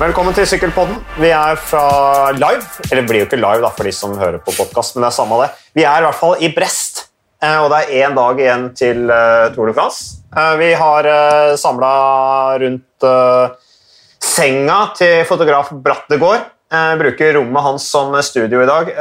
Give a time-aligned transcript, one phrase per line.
[0.00, 0.94] Velkommen til Sykkelpodden.
[1.20, 2.62] Vi er fra live.
[2.88, 5.16] Eller blir jo ikke live da, for de som hører på podkast, men det er
[5.18, 5.48] samme det.
[5.76, 7.02] Vi er i hvert fall i Brest,
[7.44, 10.22] eh, og det er én dag igjen til eh, Tour de France.
[10.32, 11.10] Eh, Vi har
[11.60, 11.90] samla
[12.64, 13.08] rundt
[14.24, 16.48] senga til fotograf Brattegård.
[17.02, 18.94] Bruker rommet hans som studio i dag.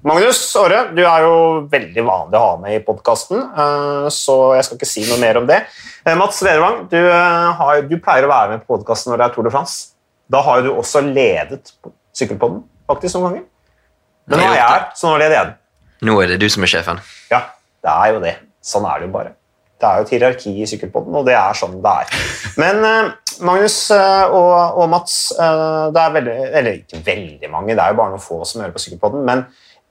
[0.00, 1.34] Eh, Magnus Åre, du er jo
[1.70, 3.42] veldig vanlig å ha med i podkasten,
[4.10, 5.62] så jeg skal ikke si noe mer om det.
[6.04, 9.26] Eh, Mats Vedervang, du, eh, har, du pleier å være med på podkasten når det
[9.26, 9.94] er Tour de France.
[10.30, 11.72] Da har jo du også ledet
[12.14, 13.44] Sykkelpodden faktisk noen ganger.
[14.30, 15.58] Men nå er jeg her, så nå leder jeg den.
[16.08, 17.02] Nå er det du som er sjefen.
[17.30, 17.44] Ja,
[17.84, 18.34] det er jo det.
[18.64, 19.34] Sånn er det jo bare.
[19.80, 22.24] Det er jo et hierarki i Sykkelpodden, og det er sånn det er.
[22.60, 23.12] Men eh,
[23.46, 27.94] Magnus eh, og, og Mats, eh, det er veldig, eller ikke veldig mange, det er
[27.94, 29.46] jo bare noen få som hører på Sykkelpodden, men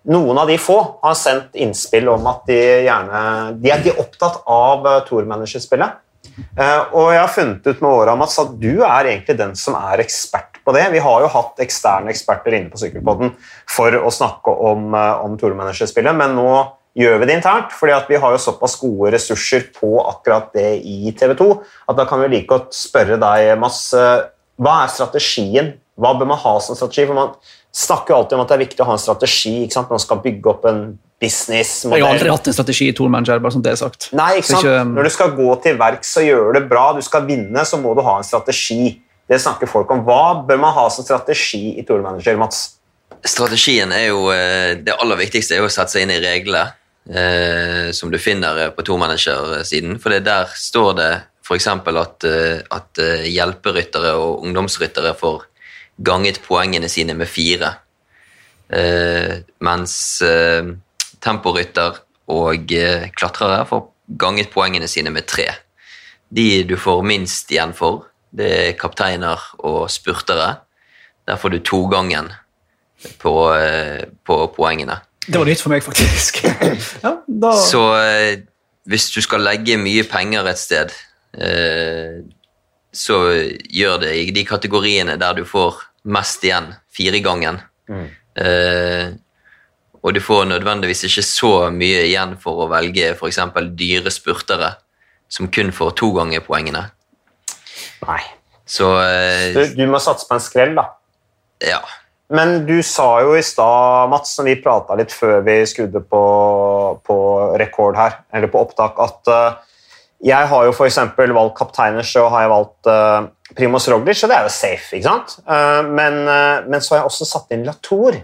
[0.07, 3.23] noen av de få har sendt innspill om at de gjerne
[3.59, 6.05] De er, opptatt av uh, tourmanagerspillet.
[6.39, 9.99] Eh, og jeg har funnet ut med åra at du er egentlig den som er
[10.03, 10.85] ekspert på det.
[10.93, 13.33] Vi har jo hatt eksterne eksperter inne på Sykkelpodden
[13.67, 16.51] for å snakke om, uh, om tourmanagerspillet, men nå
[16.99, 20.81] gjør vi det internt, fordi at vi har jo såpass gode ressurser på akkurat det
[20.83, 21.49] i TV 2
[21.91, 24.25] at da kan vi like godt spørre deg, Mats, eh,
[24.59, 25.73] hva er strategien?
[25.99, 27.05] Hva bør man ha som strategi?
[27.07, 27.33] For man
[27.75, 29.91] snakker jo alltid om at det er viktig å ha en strategi ikke sant?
[29.93, 30.81] man skal bygge opp en
[31.19, 31.83] business.
[31.83, 34.09] Jeg har aldri hatt en strategi i Tour Manager, bare som det er sagt.
[34.15, 34.63] Nei, ikke sant?
[34.63, 37.79] ikke- Når du skal gå til verks og gjøre det bra, du skal vinne, så
[37.81, 39.01] må du ha en strategi.
[39.27, 40.03] Det snakker folk om.
[40.05, 42.77] Hva bør man ha som strategi i Tour Manager, Mats?
[43.25, 46.71] Strategien er jo eh, Det aller viktigste er jo å sette seg inn i reglene
[47.11, 49.99] eh, som du finner eh, på tourmanager-siden.
[49.99, 51.11] For det der står det
[51.43, 51.67] f.eks.
[51.67, 55.48] at, eh, at hjelperyttere og ungdomsryttere får
[55.99, 57.73] ganget poengene sine med fire.
[58.69, 60.75] Uh, mens uh,
[61.23, 61.97] temporytter
[62.29, 63.87] og uh, klatrere får
[64.19, 65.47] ganget poengene sine med tre.
[66.29, 70.59] De du får minst igjen for, det er kapteiner og spurtere.
[71.25, 72.29] Der får du togangen
[73.21, 73.33] på,
[74.25, 74.99] på poengene.
[75.25, 76.41] Det var nytt for meg, faktisk.
[77.05, 77.81] ja, da, Så
[78.89, 80.93] hvis du skal legge mye penger et sted,
[82.93, 83.19] så
[83.69, 87.59] gjør det i de kategoriene der du får mest igjen, firegangen.
[87.89, 89.11] Eh,
[89.99, 93.39] og du får nødvendigvis ikke så mye igjen for å velge f.eks.
[93.75, 94.73] dyre spurtere,
[95.29, 96.85] som kun får to ganger poengene.
[98.07, 98.21] Nei.
[98.69, 100.85] Så uh, Du, du må satse på en skrell, da.
[101.65, 101.81] ja.
[102.29, 106.21] Men du sa jo i stad, Mats, som vi prata litt før vi skrudde på,
[107.01, 107.17] på
[107.57, 109.81] rekord her, eller på opptak, at uh,
[110.21, 110.99] jeg har jo f.eks.
[111.17, 115.07] valgt kapteiner, så har jeg valgt uh, Primoz Roglic, og det er jo safe, ikke
[115.07, 115.39] sant?
[115.41, 118.19] Eh, men, eh, men så har jeg også satt inn Latour.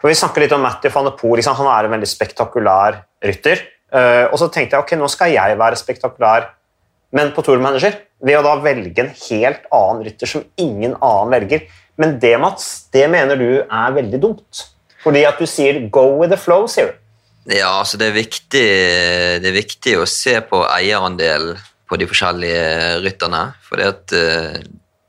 [0.00, 1.42] For Vi snakker litt om Matthew van der Poel.
[1.44, 3.60] Han er en veldig spektakulær rytter.
[3.92, 6.48] Eh, og så tenkte jeg ok, nå skal jeg være spektakulær,
[7.12, 7.94] men på Tour Manager.
[8.22, 11.68] Ved å da velge en helt annen rytter som ingen annen velger.
[12.00, 14.66] Men det, Mats, det mener du er veldig dumt.
[15.02, 16.98] Fordi at du sier 'go with the flow', sier du.
[17.50, 18.68] Ja, altså det er, viktig,
[19.42, 21.56] det er viktig å se på eierandel
[21.92, 23.42] på de forskjellige rytterne.
[23.68, 24.56] For at uh,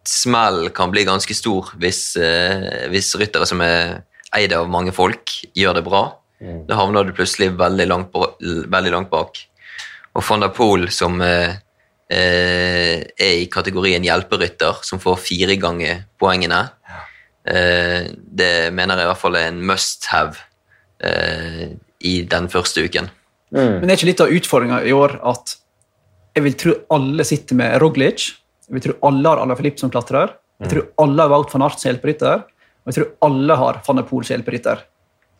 [0.07, 4.01] smell kan bli ganske stor hvis, uh, hvis ryttere som er
[4.35, 6.05] eid av mange folk, gjør det bra.
[6.67, 9.37] Da havner du plutselig veldig langt, på, veldig langt bak.
[10.13, 11.53] Og van der Poel, som uh,
[12.13, 16.61] eh, er i kategorien hjelperytter, som får fire ganger poengene,
[17.47, 20.43] eh, det mener jeg i hvert fall er en must have
[21.03, 21.73] eh,
[22.03, 23.09] i den første uken.
[23.53, 25.57] Men er ikke litt av utfordringa i år at
[26.33, 28.31] jeg vil tro alle sitter med Roglic,
[28.67, 30.33] jeg vil tro alle har Alain Filip som klatrer,
[30.63, 32.43] jeg tror alle har Wout van Art som hjelperytter,
[32.83, 34.83] og jeg tror alle har van der Poel som hjelperytter.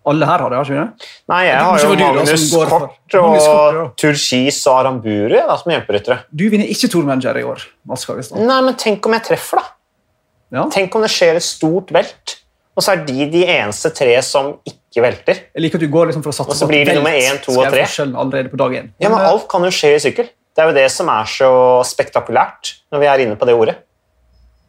[0.04, 1.10] Alle her har det, har ikke det?
[1.32, 3.94] Nei, jeg har jo Magnus Kort og.
[4.00, 6.18] Turkis og Aramburu da, som hjelperyttere.
[6.28, 8.42] Du vinner ikke Tour Manager i år, Mats Kagestad.
[8.44, 9.72] Nei, men tenk om jeg treffer, da.
[10.54, 10.66] Ja.
[10.74, 12.36] Tenk om det skjer et stort velt,
[12.76, 15.40] og så er de de eneste tre som ikke velter.
[15.56, 17.40] Jeg liker at du går liksom for å satse Og så blir det nummer én,
[17.42, 17.88] to og tre.
[18.04, 18.92] allerede på dag én.
[19.00, 20.30] Ja, men Men, eh, alt kan jo skje i sykkel.
[20.54, 21.52] Det er jo det som er så
[21.88, 23.78] spektakulært når vi er inne på det ordet.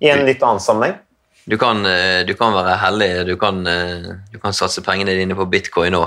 [0.02, 0.96] I en litt annen sammenheng.
[1.44, 5.36] Du kan, eh, du kan være heldig, du kan, eh, du kan satse pengene dine
[5.36, 6.00] på bitcoin nå.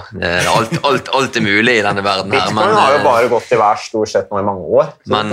[0.50, 2.48] Alt, alt, alt er mulig i denne verden her.
[2.48, 4.90] Bitcoin har jo eh, bare gått i hver stort sett nå i mange år.
[5.14, 5.30] Men,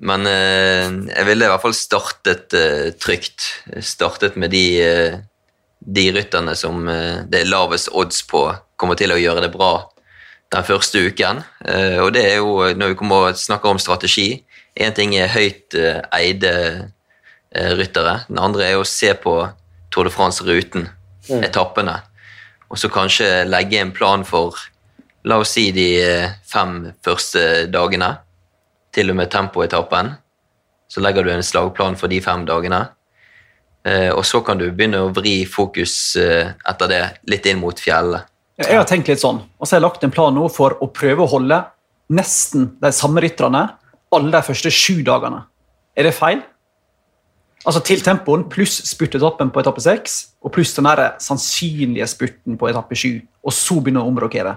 [0.00, 2.56] men jeg ville i hvert fall startet
[3.04, 3.50] trygt.
[3.84, 4.64] Startet med de,
[5.84, 8.46] de rytterne som det er lavest odds på
[8.80, 9.74] kommer til å gjøre det bra
[10.52, 11.42] den første uken.
[11.64, 14.44] Eh, Og det er jo, når vi kommer og snakker om strategi,
[14.76, 16.52] én ting er høyt eh, eide
[17.54, 18.24] eh, ryttere.
[18.28, 19.36] Den andre er å se på
[19.92, 20.88] Tour de France-ruten,
[21.44, 22.00] etappene,
[22.68, 24.56] og så kanskje legge en plan for
[25.24, 26.00] La oss si de
[26.50, 28.08] fem første dagene,
[28.90, 30.08] til og med tempoetappen.
[30.90, 32.80] Så legger du en slagplan for de fem dagene.
[34.16, 38.24] Og så kan du begynne å vri fokus etter det litt inn mot fjellene.
[38.60, 40.90] Jeg har tenkt litt sånn, og så har jeg lagt en plan nå for å
[40.92, 41.62] prøve å holde
[42.12, 43.62] nesten de samme rytterne
[44.12, 45.40] alle de første sju dagene.
[45.96, 46.42] Er det feil?
[47.62, 52.68] Altså til tempoen pluss spurtetappen på etappe seks og pluss den der sannsynlige spurten på
[52.68, 54.56] etappe sju, og så begynne å omrokere.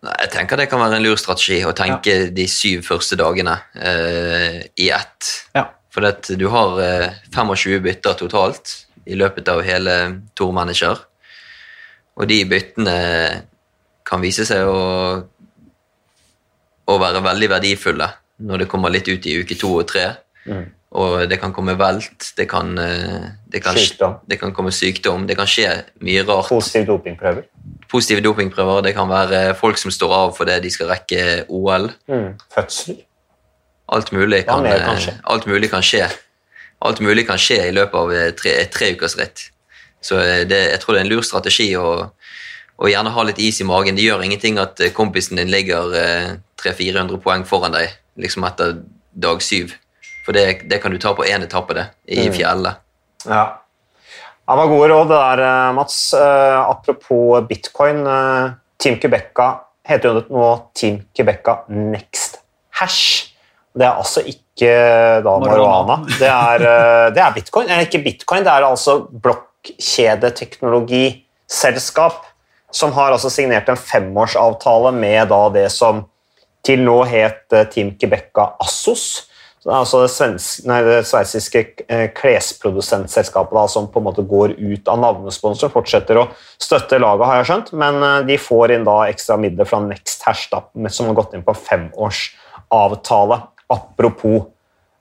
[0.00, 4.56] Jeg tenker det kan være en lur strategi å tenke de syv første dagene uh,
[4.80, 5.32] i ett.
[5.54, 5.68] Ja.
[5.92, 6.06] For
[6.40, 8.74] du har uh, 25 bytter totalt
[9.06, 9.96] i løpet av hele
[10.38, 10.98] Tour Manager.
[12.20, 12.96] Og de byttene
[14.06, 14.80] kan vise seg å,
[16.90, 18.10] å være veldig verdifulle
[18.44, 20.06] når det kommer litt ut i uke to og tre.
[20.48, 20.68] Mm.
[21.00, 23.76] Og det kan komme velt, det kan, eh, det, kan,
[24.26, 25.68] det kan komme sykdom, det kan skje
[26.02, 27.44] mye rart Positive dopingprøver.
[27.90, 28.82] positive dopingprøver.
[28.82, 31.92] Det kan være folk som står av fordi de skal rekke OL.
[32.10, 32.34] Mm.
[32.54, 32.98] Fødsel.
[33.90, 36.08] Alt mulig Ja, kan, mer eh, alt mulig kan skje.
[36.82, 39.46] Alt mulig kan skje i løpet av et tre, ukers treukersritt.
[40.00, 42.10] Så eh, det, jeg tror det er en lur strategi å,
[42.80, 43.96] å gjerne ha litt is i magen.
[43.98, 46.30] Det gjør ingenting at eh, kompisen din ligger eh,
[46.62, 48.78] 300-400 poeng foran deg liksom etter
[49.12, 49.74] dag syv.
[50.26, 52.34] For det, det kan du ta på én etappe, det, i Mm.
[52.36, 52.80] fjellet.
[53.26, 53.44] Ja.
[54.50, 55.98] Det var gode råd, det der, eh, Mats.
[56.14, 58.06] Eh, apropos bitcoin.
[58.06, 58.50] eh,
[58.80, 62.38] Team Quebecca heter jo nå Team Quebecca Next
[62.80, 63.26] Hash.
[63.76, 64.70] Det er altså ikke
[65.22, 66.00] da marihuana.
[66.18, 67.68] Det eh, det er bitcoin.
[67.68, 68.96] Eller ikke bitcoin, det er altså
[69.60, 72.24] blokkjedeteknologiselskap
[72.70, 76.04] som har altså signert en femårsavtale med da det som
[76.64, 79.26] til nå het eh, Team Quebecca Assos.
[79.64, 84.22] Det er altså det, svensk, nei, det sveitsiske eh, klesprodusentselskapet da, som på en måte
[84.28, 86.28] går ut av navnesponsor, fortsetter å
[86.60, 90.22] støtte laget, har jeg skjønt, men eh, de får inn da ekstra midler fra Next
[90.28, 90.58] Hash, da,
[90.92, 93.36] som har gått inn på femårsavtale.
[93.70, 94.40] Apropos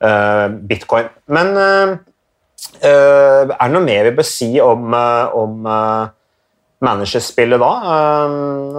[0.04, 1.06] uh, bitcoin.
[1.26, 1.98] Men eh,
[2.80, 6.12] er det noe mer vi bør si om, eh, om eh,
[6.86, 7.72] managerspillet da.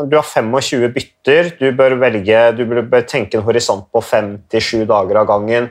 [0.08, 1.52] Du har 25 bytter.
[1.60, 5.68] Du bør velge, du bør tenke en horisont på 5-7 dager av gangen.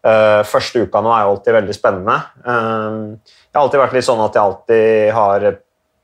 [0.00, 2.18] Første uka nå er jo alltid veldig spennende.
[2.44, 5.48] Jeg har alltid vært litt sånn at jeg alltid har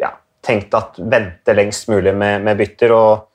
[0.00, 0.11] ja,
[0.49, 3.29] tenkt at vente lengst mulig med, med bytter og,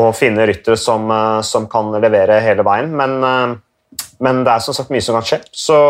[0.00, 1.12] og finne ryttere som,
[1.44, 2.92] som kan levere hele veien.
[2.96, 3.20] Men,
[4.24, 5.44] men det er som sagt mye som kan skje.
[5.52, 5.80] Så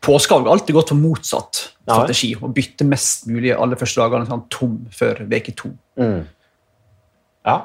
[0.00, 1.94] Påske har alltid gått for motsatt Ja.
[1.94, 2.34] strategi.
[2.36, 5.70] Å bytte mest mulig alle første dagene sånn tom før uke to.
[5.98, 6.26] mm.
[7.46, 7.56] ja.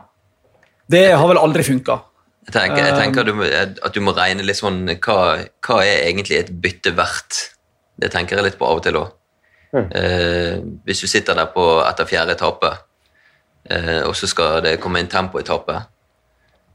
[0.91, 2.01] Det har vel aldri funka.
[2.47, 5.77] Jeg tenker, jeg Um, tenker du, må- at du må regne litt sånn hva, hva
[5.85, 7.53] er egentlig et bytte verdt?
[7.99, 9.11] Det tenker jeg litt på av og til òg.
[9.73, 9.91] Mm.
[9.95, 12.73] Eh, hvis du sitter der på etter fjerde etappe,
[13.69, 15.85] eh, og så skal det komme en tempoetappe,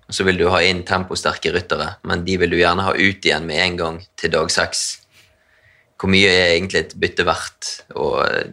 [0.08, 3.44] så vil du ha inn temposterke ryttere, men de vil du gjerne ha ut igjen
[3.44, 5.02] med en gang til dag seks.
[5.96, 7.70] Hvor mye er egentlig et bytte verdt?
[7.96, 8.52] Og eh,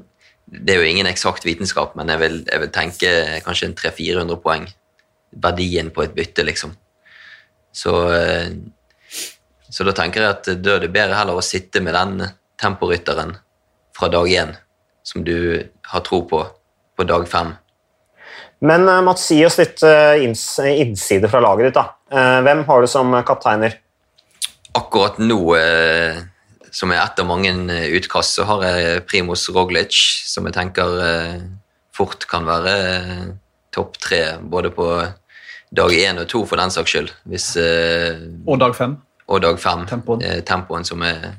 [0.53, 3.11] det er jo ingen eksakt vitenskap, men jeg vil, jeg vil tenke
[3.45, 4.67] kanskje en 300-400 poeng.
[5.43, 6.75] Verdien på et bytte, liksom.
[7.73, 8.53] Så, eh,
[9.69, 12.27] så da tenker jeg at da er det bedre heller å sitte med den
[12.61, 13.35] temporytteren
[13.97, 14.53] fra dag én,
[15.03, 15.35] som du
[15.89, 16.43] har tro på,
[16.95, 17.55] på dag fem.
[18.63, 21.81] Men eh, Mats, gi oss litt innside fra laget ditt.
[21.81, 21.89] da.
[22.45, 23.81] Hvem har du som kapteiner?
[24.77, 26.21] Akkurat nå, eh,
[26.73, 29.97] som er ett av mange eh, utkast, så har jeg Primus Roglic,
[30.29, 31.35] som jeg tenker eh,
[31.93, 33.27] fort kan være eh,
[33.73, 34.87] topp tre både på
[35.73, 37.13] dag én og to, for den saks skyld.
[37.29, 37.47] Hvis,
[38.45, 38.97] Og dag fem.
[39.27, 39.87] og dag fem.
[39.89, 40.21] Tempoen.
[40.45, 41.31] Tempoen som er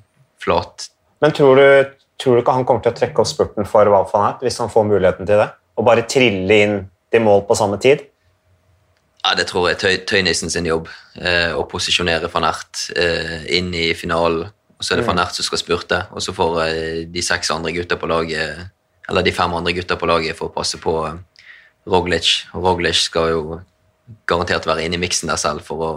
[0.43, 0.89] flat.
[1.23, 4.11] Men tror du, tror du ikke han kommer til å trekke opp spurten for Wout
[4.11, 5.47] van Aert hvis han får muligheten til det?
[5.79, 6.75] Og bare trille inn
[7.15, 8.03] til mål på samme tid?
[9.25, 13.47] Ja, Det tror jeg er tøy, Tøynissen sin jobb, eh, å posisjonere van Ert eh,
[13.57, 14.51] inn i finalen.
[14.85, 17.49] Og så er det van Ert som skal spurte, og så får eh, de seks
[17.55, 18.67] andre gutta på laget,
[19.09, 21.47] eller de fem andre gutta på laget få passe på eh,
[21.89, 22.35] Roglic.
[22.53, 23.41] Og Roglic skal jo
[24.29, 25.91] garantert være inne i miksen der selv for å,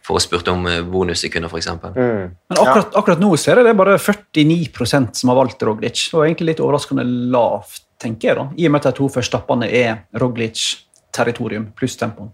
[0.00, 1.68] for å spurte om eh, bonussekunder, f.eks.
[1.84, 2.32] Mm.
[2.32, 6.00] Men akkurat, akkurat nå ser jeg det er bare 49% som har valgt Roglic.
[6.00, 7.04] Det var egentlig litt overraskende
[7.36, 8.48] lavt, tenker jeg, da.
[8.56, 12.32] i og med at de to første etappene er Roglic-territorium pluss tempoen.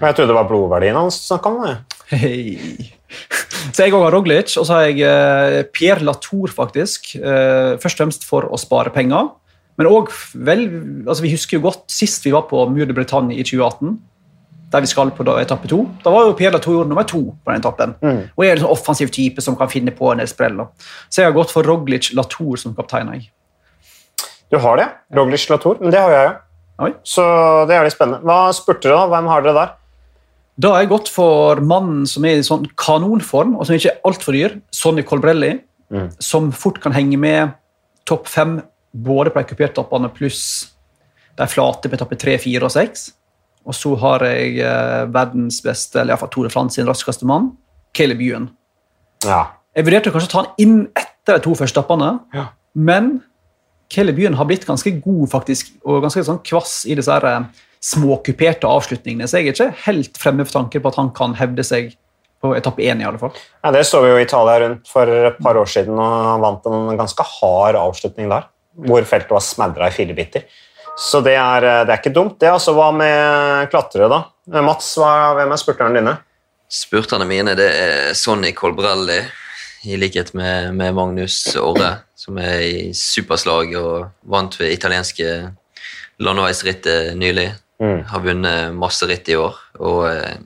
[0.00, 1.66] Jeg trodde det var blodverdien hans du snakka om.
[1.68, 1.76] det.
[2.16, 2.94] Hei.
[3.72, 7.14] Så jeg òg har Roglic, og så har jeg eh, Pierre Latour, faktisk.
[7.16, 9.30] Eh, først og fremst for å spare penger.
[9.80, 10.10] Men òg
[10.46, 10.66] vel
[11.02, 13.96] altså Vi husker jo godt sist vi var på Mur de Bretagne i 2018,
[14.74, 15.84] der vi skal på da, etappe to.
[16.04, 17.94] Da var jo Pierre Latour nummer to på den etappen.
[18.02, 18.20] Mm.
[18.34, 20.62] Og er en sånn offensiv type som kan finne på en del sprell.
[21.08, 23.12] Så jeg har gått for Roglic Latour som kaptein.
[23.14, 23.30] jeg.
[24.50, 24.88] Du har det.
[25.14, 25.78] Roglic Latour.
[25.80, 26.90] Men det har jeg jo.
[27.06, 27.24] Så
[27.70, 28.22] det er litt spennende.
[28.26, 29.10] Hva spurte dere, da?
[29.12, 29.74] Hvem har dere der?
[30.60, 34.00] Da har jeg gått for mannen som er i sånn kanonform, og som ikke er
[34.06, 35.60] altfor dyr, Sonny Colbrelli.
[35.92, 36.08] Mm.
[36.18, 37.52] som fort kan henge med
[38.08, 38.54] topp fem
[38.96, 40.40] både på de kuperte etappene pluss
[41.36, 43.12] de flate på etappe tre, fire og seks.
[43.68, 47.50] Og så har jeg eh, verdens beste, eller iallfall Tore Frans sin raskeste mann,
[47.94, 48.48] Caleb Ewan.
[49.24, 49.42] Ja.
[49.76, 52.48] Jeg vurderte kanskje å ta han inn etter de to første tappene, Ja.
[52.74, 53.20] men
[53.92, 57.44] Caleb Ewan har blitt ganske god faktisk, og ganske sånn kvass i disse her, eh,
[57.84, 61.64] småkuperte avslutningene, så jeg er ikke helt fremme for tanken på at han kan hevde
[61.66, 61.92] seg
[62.44, 63.32] på etappe én, i alle fall.
[63.64, 66.44] Ja, det så vi jo i Italia rundt for et par år siden, og han
[66.44, 68.46] vant en ganske hard avslutning der,
[68.88, 70.44] hvor feltet var smadra i fire biter.
[71.00, 72.52] Så det er, det er ikke dumt, det.
[72.52, 74.60] altså Hva med klatrere, da?
[74.62, 76.14] Mats, hva, hvem er spurterne dine?
[76.70, 79.18] Spurterne mine det er Sonny Colbrelli,
[79.84, 85.34] i likhet med, med Magnus Orre, som er i superslag og vant ved italienske
[86.24, 87.50] landeveisrittet nylig.
[87.82, 88.04] Mm.
[88.06, 90.36] Har vunnet masse ritt i år, og eh,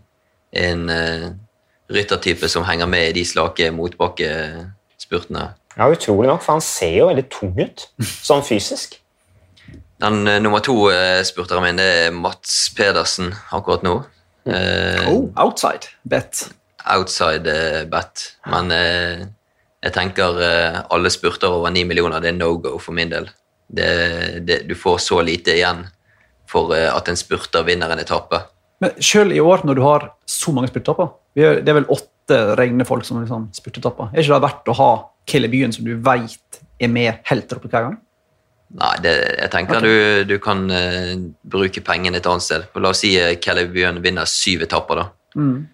[0.64, 1.26] en eh,
[1.92, 5.42] ryttertype som henger med i de slake motbakkespurtene.
[5.78, 7.84] Ja, Utrolig nok, for han ser jo veldig tung ut,
[8.28, 8.96] sånn fysisk.
[10.02, 13.98] Den eh, nummer to-spurteren min det er Mats Pedersen akkurat nå.
[14.48, 16.46] Eh, Oh, outside bet.
[16.88, 17.44] outside
[17.92, 18.22] bet.
[18.48, 19.26] Men eh,
[19.84, 23.28] jeg tenker eh, alle spurter over ni millioner, det er no go for min del.
[23.68, 23.90] Det,
[24.48, 25.82] det, du får så lite igjen
[26.48, 28.40] for eh, at en spurter vinner en etappe.
[28.82, 32.56] Men selv i år, når du har så mange spurtetapper er- Det er vel åtte
[32.58, 34.10] regnefolk som liksom spurtetapper.
[34.12, 34.90] Er ikke det verdt å ha
[35.26, 37.96] Caleb byen som du vet er med helt oppe hver gang?
[38.68, 39.88] Nei, det, jeg tenker okay.
[39.88, 42.66] du, du kan uh, bruke pengene et annet sted.
[42.74, 45.06] Og la oss si uh, Kellebyen Bjørn vinner syv etapper, da.
[45.40, 45.68] Mm.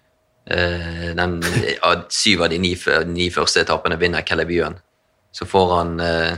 [0.47, 1.35] Uh, den,
[1.83, 2.71] uh, syv av de ni,
[3.11, 4.79] ni første etappene vinner Kellebyen.
[5.35, 6.37] Så får han eh,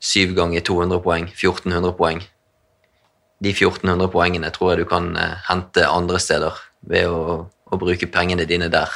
[0.00, 2.22] syv ganger 200 poeng, 1400 poeng.
[3.42, 6.56] De 1400 poengene tror jeg du kan eh, hente andre steder
[6.88, 8.88] ved å, å bruke pengene dine der.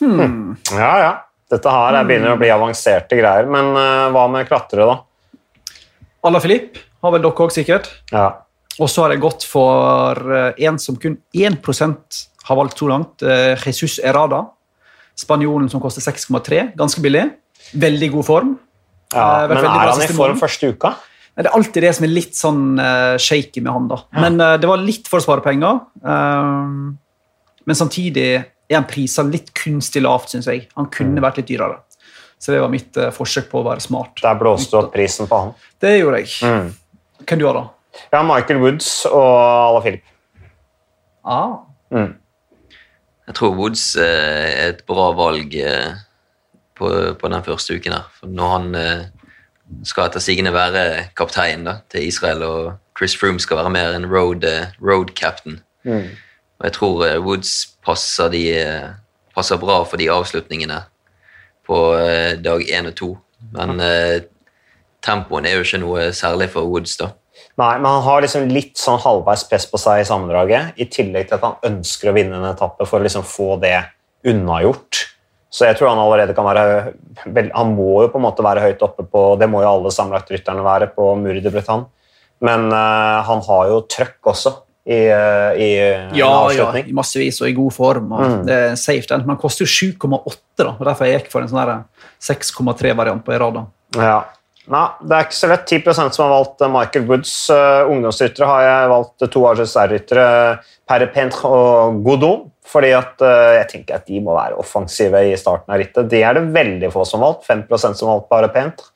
[0.00, 0.54] Hmm.
[0.72, 1.10] Ja, ja.
[1.50, 3.48] Dette her er- begynner å bli avanserte greier.
[3.50, 5.74] Men uh, hva med klatrere, da?
[6.28, 7.88] Ala Filip har vel dere òg, sikkert.
[8.12, 8.28] Ja.
[8.80, 13.22] Og så har jeg gått for eh, en som kun 1% har valgt så langt.
[13.66, 14.44] Jesus Errada.
[15.18, 16.70] Spanjolen som koster 6,3.
[16.78, 17.26] Ganske billig.
[17.76, 18.54] Veldig god form.
[19.12, 19.26] ja.
[19.50, 20.94] Men er han i form første uka?
[21.40, 23.86] Det er alltid det som er litt sånn uh, shaky med han.
[23.88, 23.96] da.
[24.20, 25.78] Men uh, Det var litt for å spare penger.
[26.04, 26.74] eh,
[27.68, 30.66] men samtidig er han prisa litt kunstig lavt, syns jeg.
[30.76, 31.80] Han kunne vært litt dyrere.
[32.40, 34.20] Så det var mitt forsøk på å være smart.
[34.22, 35.52] Der blåste du opp prisen på han.
[35.80, 36.32] Det gjorde jeg.
[36.40, 36.70] Mm.
[37.28, 37.64] Hvem du har da?
[38.14, 40.04] Ja, Michael Woods og Ala Philip.
[41.24, 41.58] Ah.
[41.92, 42.14] Mm.
[43.28, 45.56] Jeg tror Woods er et bra valg
[46.80, 48.08] på, på den første uken her.
[48.18, 48.70] For når han
[49.86, 54.08] skal etter sigende være kaptein da, til Israel, og Chris Froome skal være mer en
[54.10, 55.60] road, eh, road captain.
[55.84, 56.10] Mm.
[56.60, 58.90] Og jeg tror eh, Woods passer, de, eh,
[59.34, 60.82] passer bra for de avslutningene
[61.70, 61.78] på
[62.42, 63.10] dag én og to.
[63.54, 64.26] Men eh,
[65.04, 67.12] tempoen er jo ikke noe særlig for Woods, da.
[67.60, 71.28] Nei, men han har liksom litt sånn halvveis press på seg i sammendraget, i tillegg
[71.28, 73.76] til at han ønsker å vinne en etappe for å liksom få det
[74.28, 75.00] unnagjort.
[75.50, 76.92] Så jeg tror han allerede kan være
[77.56, 80.62] Han må jo på en måte være høyt oppe på Det må jo alle sammenlagtrytterne
[80.62, 81.88] være på Muri de Bretagne.
[82.40, 84.54] Men uh, han har jo trøkk også
[84.86, 86.86] i, uh, i Ja, ja, avslutning.
[86.88, 88.12] Ja, massevis og i god form.
[88.16, 88.46] Og Mm.
[88.46, 89.26] Det er safe, den.
[89.26, 90.70] Men han koster jo 7,8, da.
[90.78, 91.84] og derfor jeg gikk for en sånn
[92.22, 93.66] 6,3-variant på Irada.
[93.96, 94.22] Ja.
[94.70, 95.66] Nei, det er ikke så lett.
[95.66, 97.34] 10% som har valgt eh, Michael Woods.
[97.50, 100.26] Uh, ungdomsryttere har jeg valgt to AGSR-ryttere,
[100.86, 102.48] Perre Pentre og Godot.
[102.70, 106.10] Fordi eh, jeg tenker at de må være offensive i starten av rittet.
[106.10, 107.48] Det er det veldig få som har valgt.
[107.48, 108.90] 5% som har valgt Perre Pentre,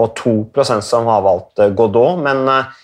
[0.00, 2.22] og 2% som har valgt eh, Godot.
[2.24, 2.80] Men uh,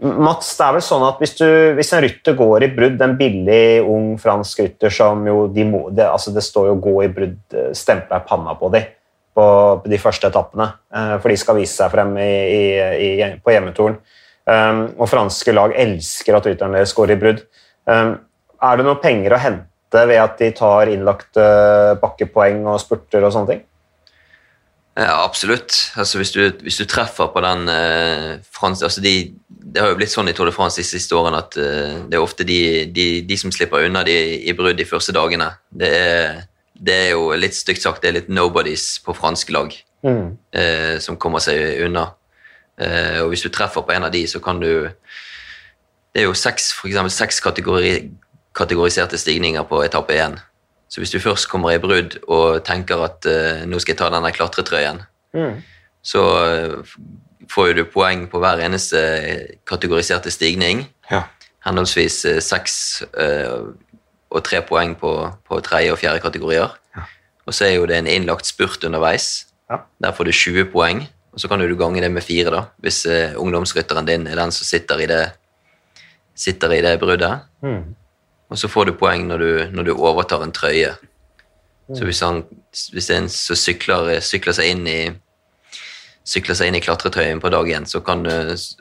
[0.00, 3.18] Mats, det er vel sånn at hvis, du, hvis en rytter går i brudd, en
[3.18, 7.10] billig, ung fransk rytter som jo de må, det, altså det står jo 'gå i
[7.12, 8.88] brudd', stempler panna på dem
[9.82, 12.64] på de første etappene, eh, for de skal vise seg frem i, i,
[13.06, 13.96] i, på hjemmetoren.
[14.50, 17.42] Um, og franske lag elsker at rytterne deres går i brudd.
[17.86, 18.16] Um,
[18.60, 21.44] er det noen penger å hente ved at de tar innlagte
[22.00, 23.66] bakkepoeng og spurter og sånne ting?
[24.98, 25.92] Ja, absolutt.
[25.96, 29.98] Altså, hvis, du, hvis du treffer på den eh, frans, altså de, Det har jo
[30.00, 32.90] blitt sånn i Tour de France de siste årene at eh, det er ofte de,
[32.90, 34.16] de, de som slipper unna de
[34.50, 35.46] i brudd de første dagene.
[35.70, 36.42] Det er,
[36.82, 40.38] det er jo litt stygt sagt, det er litt nobodies på franske lag Mm.
[40.56, 42.14] eh, som kommer seg unna.
[42.80, 44.88] Eh, og hvis du treffer på en av de, så kan du
[46.14, 48.10] Det er jo seks, for eksempel, seks kategori,
[48.54, 50.38] kategoriserte stigninger på etappe én.
[50.88, 54.08] Så hvis du først kommer i brudd og tenker at eh, nå skal jeg ta
[54.10, 55.02] denne klatretrøyen,
[55.34, 55.62] Mm.
[56.02, 56.82] så eh,
[57.48, 58.98] får jo du poeng på hver eneste
[59.66, 60.88] kategoriserte stigning.
[61.10, 61.22] Ja.
[61.64, 63.70] Henholdsvis eh, seks eh,
[64.30, 65.12] og tre poeng på,
[65.46, 66.74] på tredje og fjerde kategorier.
[67.46, 69.46] og så er jo det en innlagt spurt underveis.
[69.70, 69.82] Ja.
[70.02, 73.06] Der får du 20 poeng, og så kan du gange det med fire, da, hvis
[73.06, 75.22] uh, ungdomsrytteren din er den som sitter i det,
[76.34, 77.46] sitter i det bruddet.
[77.62, 77.94] Mm.
[78.50, 80.94] Og så får du poeng når du, når du overtar en trøye.
[81.94, 82.44] Så hvis, han,
[82.92, 85.00] hvis en som sykler, sykler seg inn i
[86.30, 88.30] sykler seg inn i klatretrøyen på dag én, så kan du,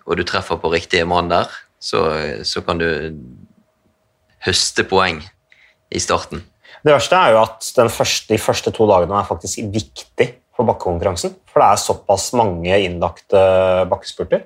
[0.06, 1.50] og du treffer på riktige mann der,
[1.82, 2.04] så,
[2.46, 2.90] så kan du
[4.46, 5.24] høste poeng
[5.92, 6.44] i starten.
[6.86, 10.68] Det verste er jo at den første, de første to dagene er faktisk viktig for
[10.70, 11.36] bakkekonkurransen.
[11.50, 13.42] For det er såpass mange innlagte
[13.92, 14.46] bakkespurter.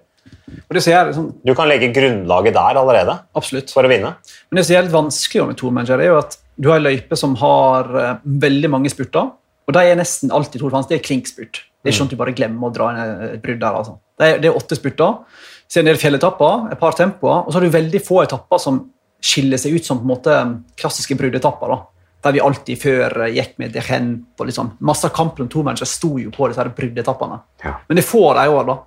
[0.54, 3.72] Og det som er sånn, Du kan legge grunnlaget der allerede absolutt.
[3.72, 4.16] for å vinne.
[4.50, 7.18] Men det som er litt vanskelig med tourmanager, er jo at du har en løype
[7.18, 9.32] som har eh, veldig mange spurter,
[9.64, 11.64] og de er nesten alltid to de Det er klinkspurt.
[11.84, 13.74] Det er ikke sånn at du bare glemmer å dra inn et brudd der.
[13.74, 13.98] Altså.
[14.20, 15.24] Det, er, det er åtte spurter.
[15.68, 18.22] Så er det en del fjelletapper, et par tempoer, og så har du veldig få
[18.24, 18.93] etapper som
[19.24, 20.38] skiller seg ut som på en måte
[20.80, 21.72] klassiske bruddetapper.
[21.72, 21.80] da.
[22.24, 25.90] Der vi alltid før eh, gikk med Derent og liksom, Masse av kampen om tourmanager
[25.90, 27.40] sto jo på disse bruddetappene.
[27.64, 27.78] Ja.
[27.88, 28.80] Men det får de i år, da.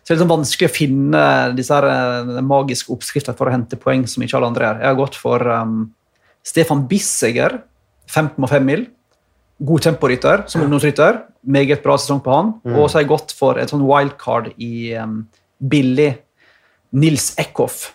[0.00, 1.24] Så det er liksom vanskelig å finne
[1.58, 4.80] disse her, eh, magiske oppskriftene for å hente poeng som ikke alle andre gjør.
[4.80, 5.76] Jeg har gått for um,
[6.46, 7.60] Stefan Bisseger,
[8.10, 8.86] 15,5 mil.
[9.60, 11.20] God temporytter som ungdomsrytter.
[11.44, 12.54] Meget bra sesong på han.
[12.72, 15.20] Og så har jeg gått for et sånn wildcard i um,
[15.60, 16.14] billig
[16.96, 17.90] Nils Eckhoff.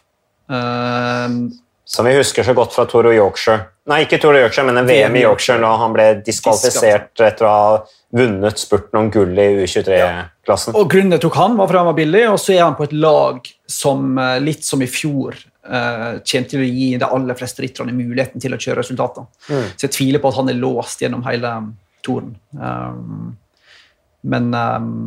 [0.45, 1.49] Um,
[1.85, 3.67] Som vi husker så godt fra Toro Yorkshire.
[3.85, 7.51] Nei, ikke Toro Yorkshire, men en VM i Yorkshire da han ble diskvalifisert etter å
[7.53, 7.67] ha
[8.15, 10.73] vunnet spurten om gull i U23-klassen.
[10.79, 12.87] Og grunnen til tok han, var fordi han var billig, og så er han på
[12.87, 17.37] et lag som eh, litt som i fjor eh, kommer til å gi de aller
[17.37, 19.27] fleste rytterne muligheten til å kjøre resultater.
[19.49, 19.67] Mm.
[19.75, 21.69] Så jeg tviler på at han er låst gjennom hele um,
[22.05, 22.33] toren.
[22.57, 23.35] Um,
[24.25, 24.97] men um,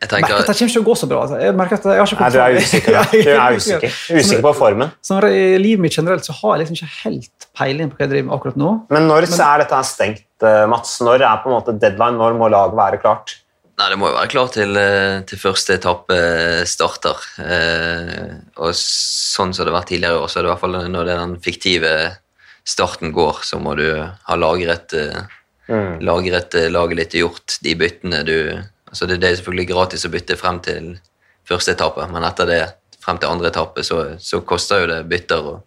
[0.00, 0.32] Jeg tenker...
[0.32, 1.18] merker at det kommer ikke til å gå så bra.
[1.26, 1.38] Altså.
[1.44, 2.94] Jeg merker at jeg har ikke Nei, du er usikker.
[2.96, 3.02] da.
[3.26, 4.92] Du er usikker, usikker på formen.
[5.04, 8.12] Sånn, I livet mitt generelt så har jeg liksom ikke helt peiling på hva jeg
[8.14, 8.70] driver med akkurat nå.
[8.96, 10.94] Men når Men- er dette stengt, eh, Mats?
[11.04, 12.16] Når er på en måte deadline?
[12.16, 13.36] Når må laget være klart?
[13.80, 16.16] nei, det må jo være klart til, eh, til første etappe
[16.68, 17.16] starter.
[17.40, 20.64] Eh, og sånn som det har vært tidligere i år, så er det i hvert
[20.64, 21.92] fall når den fiktive
[22.68, 24.92] starten går, så må du ha lagret,
[25.70, 26.00] Mm.
[26.02, 28.36] lagret laget litt gjort de byttene du
[28.90, 30.92] altså det, det er selvfølgelig gratis å bytte frem til
[31.48, 32.60] første etappe, men etter det,
[33.00, 35.46] frem til andre etappe, så, så koster jo det bytter.
[35.54, 35.62] Og,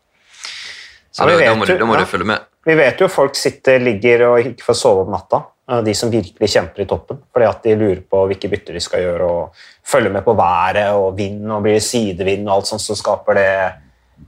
[1.14, 2.04] så Ja, da, da må, du, da må ja.
[2.04, 2.46] du følge med.
[2.64, 5.42] Vi vet jo folk sitter, ligger og ikke får sove om natta.
[5.70, 7.20] eh, De som virkelig kjemper i toppen.
[7.34, 10.94] Fordi at de lurer på hvilke bytter de skal gjøre, og følger med på været
[10.96, 13.50] og vind, og blir sidevind og alt sånt, så skaper det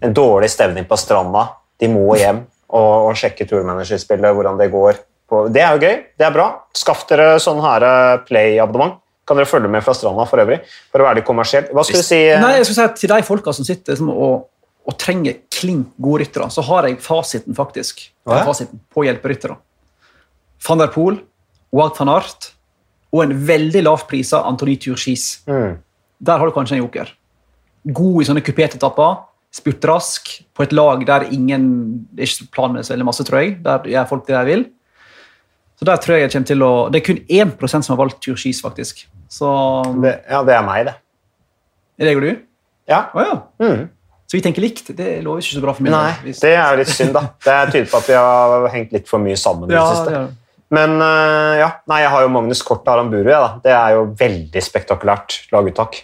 [0.03, 1.47] en dårlig stevning på stranda.
[1.79, 4.99] De må hjem og, og sjekke turmanagerspillet, hvordan det går.
[5.29, 5.47] På.
[5.49, 5.95] Det er jo gøy.
[6.19, 6.47] Det er bra.
[6.77, 8.99] Skaff dere sånn her eh, Play-abonnement.
[9.25, 10.59] Kan dere følge med fra stranda for øvrig,
[10.93, 11.65] for å være litt kommersiell.
[11.73, 12.19] Hva skulle du si?
[12.29, 14.43] eh, Nei, jeg skulle si Til de folka som sitter liksom, og,
[14.85, 19.57] og trenger klink gode ryttere, så har jeg fasiten faktisk Hva fasiten på hjelperyttere.
[20.67, 21.17] Van der Poel,
[21.75, 22.51] Wout van Art
[23.15, 25.77] og en veldig lavt prisa Antony Turchis Mm.
[26.25, 27.09] Der har du kanskje en joker.
[27.85, 29.17] God i sånne kuperte etapper.
[29.55, 31.65] Spurtrask på et lag der ingen
[32.13, 33.57] Det er ikke planer så veldig masse, tror jeg.
[33.63, 34.65] Der gjør folk det de vil.
[35.75, 38.21] Så der tror jeg jeg kommer til å Det er kun 1% som har valgt
[38.23, 39.05] Turgis, faktisk.
[39.29, 39.49] Så
[40.01, 40.95] Det, ja, det er meg, det.
[41.99, 42.31] er det og du?
[42.87, 43.01] Ja.
[43.13, 43.35] Å ja.
[43.59, 43.89] Mm.
[44.25, 44.89] Så vi tenker likt.
[44.95, 46.13] Det lover ikke så bra for min Nei.
[46.23, 47.27] Hvis- det er jo litt synd, da.
[47.43, 50.11] Det tyder på at vi har hengt litt for mye sammen Ja, det siste.
[50.11, 50.27] ja.
[50.73, 53.29] Men uh, ja, nei, jeg har jo Magnus Kort og Aramburu.
[53.29, 53.59] Ja.
[53.63, 56.01] Det er jo veldig spektakulært laguttak.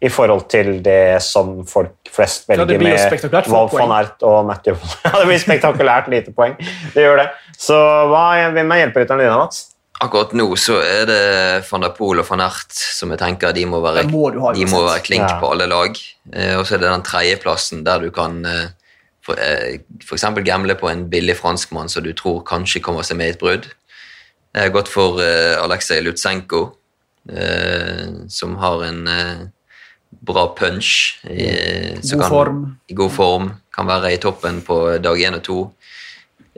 [0.00, 4.78] I forhold til det som folk flest velger ja, med Wolf van Ert og Matthew.
[5.04, 6.54] ja, det blir spektakulært lite poeng.
[6.94, 7.26] Det gjør det.
[7.60, 7.76] Så
[8.08, 9.66] hva, hvem er hjelperytterne dine, Mats?
[10.00, 11.20] Akkurat nå så er det
[11.68, 14.64] van der Poel og van Ert som jeg tenker de må være, må ha, de
[14.70, 15.34] må være klink Ja.
[15.42, 15.98] på alle lag.
[16.32, 18.70] Eh, og så er det den tredjeplassen der du kan eh,
[19.20, 23.30] for, eh, gamble på en billig franskmann som du tror kanskje kommer seg med i
[23.36, 23.66] et brudd.
[24.54, 26.62] Jeg har gått for eh, Aleksej Lutsenko,
[27.28, 29.36] eh, som har en eh,
[30.24, 31.20] bra punch.
[31.28, 32.76] i- God kan- form.
[32.88, 33.52] I god form.
[33.76, 35.72] Kan være i toppen på dag én og to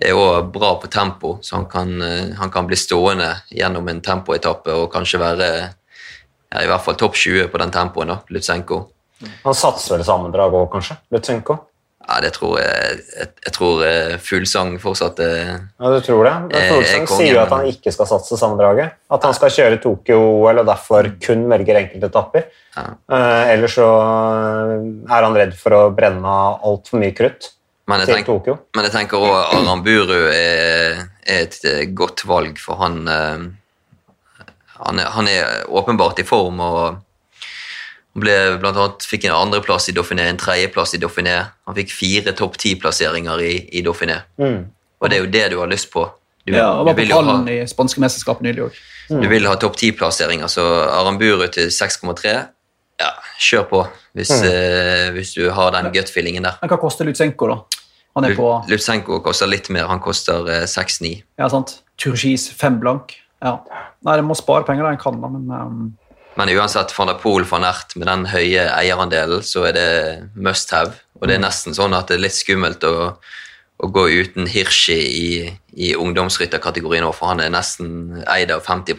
[0.09, 4.03] er òg bra på tempo, så han kan, eh, han kan bli stående gjennom en
[4.05, 5.51] tempoetappe og kanskje være
[6.53, 8.85] ja, i hvert fall topp 20 på den tempoen, da, Lutsenko.
[9.45, 10.99] Han satser vel sammendrag òg, kanskje?
[11.15, 11.59] Lutsenko?
[12.03, 16.33] Ja, det tror jeg Jeg, jeg tror eh, Fuglsang fortsatt er Ja, du tror det?
[16.49, 18.97] Men Eh, Fuglsang sier jo at han ikke skal satse sammendraget.
[19.13, 22.49] At han skal kjøre Tokyo-OL og derfor kun velger enkeltetapper.
[22.75, 22.85] Ja.
[23.07, 24.75] Eh, ellers så eh,
[25.15, 27.53] er han redd for å brenne av altfor mye krutt
[27.91, 32.61] Men jeg, til tenk, men jeg tenker òg Aramburu er, er et eh, godt valg,
[32.63, 33.49] for han eh,
[34.83, 36.79] han er, han er åpenbart i form og
[38.13, 41.37] han ble blant annet, fikk en andreplass i Dauphiné, en tredjeplass i Dauphiné.
[41.69, 44.19] Han fikk fire topp ti-plasseringer i, i Dauphiné.
[44.43, 44.67] Mm.
[45.01, 46.11] Og det er jo det du har lyst på
[46.43, 48.79] Du, Ja, og var på pallen i spanske mesterskap nylig òg.
[49.13, 52.33] du vil ha topp ti-plasseringer, så Aramburu til 6,3
[53.03, 53.13] Ja,
[53.43, 53.85] kjør på
[54.17, 56.59] hvis, eh, hvis du har den gut-feelingen der.
[56.63, 57.81] Men hva koster Lutsenko, da?
[58.17, 61.23] Han er på Lutsenko koster litt mer, han koster 6-9.
[61.41, 61.81] ja, sant?
[62.01, 63.17] Turgis 5 blank.
[63.43, 63.57] Ja.
[64.07, 65.83] Nei, det må spare penger der en kan, da, men um,
[66.39, 69.89] Men uansett, van der Poel van Ert med den høye eierandelen, så er det
[70.35, 70.95] must have.
[71.21, 73.13] Og det er nesten sånn at det er litt skummelt å,
[73.77, 75.27] å gå uten Hirschi i,
[75.77, 78.97] i ungdomsrytterkategorien nå, for han er nesten eid av 50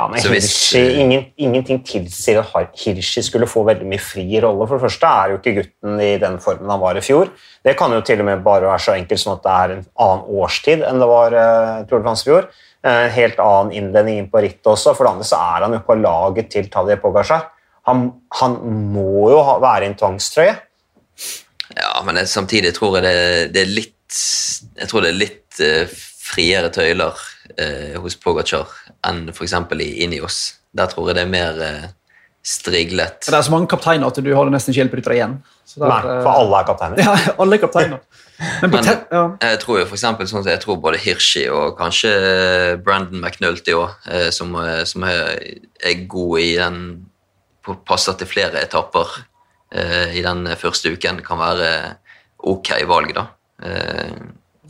[0.00, 4.64] Ja, men Hirschi, ingen, Ingenting tilsier at Hirschi skulle få veldig mye fri rolle.
[4.64, 7.28] For det første er jo ikke gutten i den formen han var i fjor.
[7.66, 9.82] Det kan jo til og med bare være så enkelt som at det er en
[10.06, 12.48] annen årstid enn det var uh, Tour de France i fjor.
[12.80, 14.94] Eh, En helt annen innledning inn på rittet også.
[14.96, 17.50] For det andre så er han jo på laget til Tadej Pogacar.
[17.90, 18.06] Han,
[18.40, 18.56] han
[18.94, 20.54] må jo ha, være i en tvangstrøye.
[21.76, 23.18] Ja, men samtidig tror jeg det,
[23.54, 23.96] det er litt
[24.80, 25.92] Jeg tror det er litt uh,
[26.30, 27.20] friere tøyler
[27.58, 28.68] eh, hos Pogacar
[29.08, 29.54] enn f.eks.
[29.80, 30.40] i Inios.
[30.76, 31.88] Der tror jeg det er mer eh,
[32.42, 33.26] striglet.
[33.26, 35.34] det er så mange kapteiner at du har nesten ikke hjelperyttere igjen.
[35.68, 37.00] Så der, Nei, for alle er kapteiner.
[37.04, 38.00] Ja, alle er kapteiner.
[38.62, 39.24] Men, Men- ja.
[39.44, 42.12] Jeg tror jo for eksempel, sånn at jeg tror både Hirschi og kanskje
[42.84, 43.74] Brandon McNulty
[44.32, 45.36] som, eh, som er,
[45.84, 46.78] er god i den
[47.66, 49.12] på- Passer til flere etapper
[49.74, 51.20] eh, i den første uken.
[51.26, 51.68] Kan være
[52.40, 53.26] ok valg, da.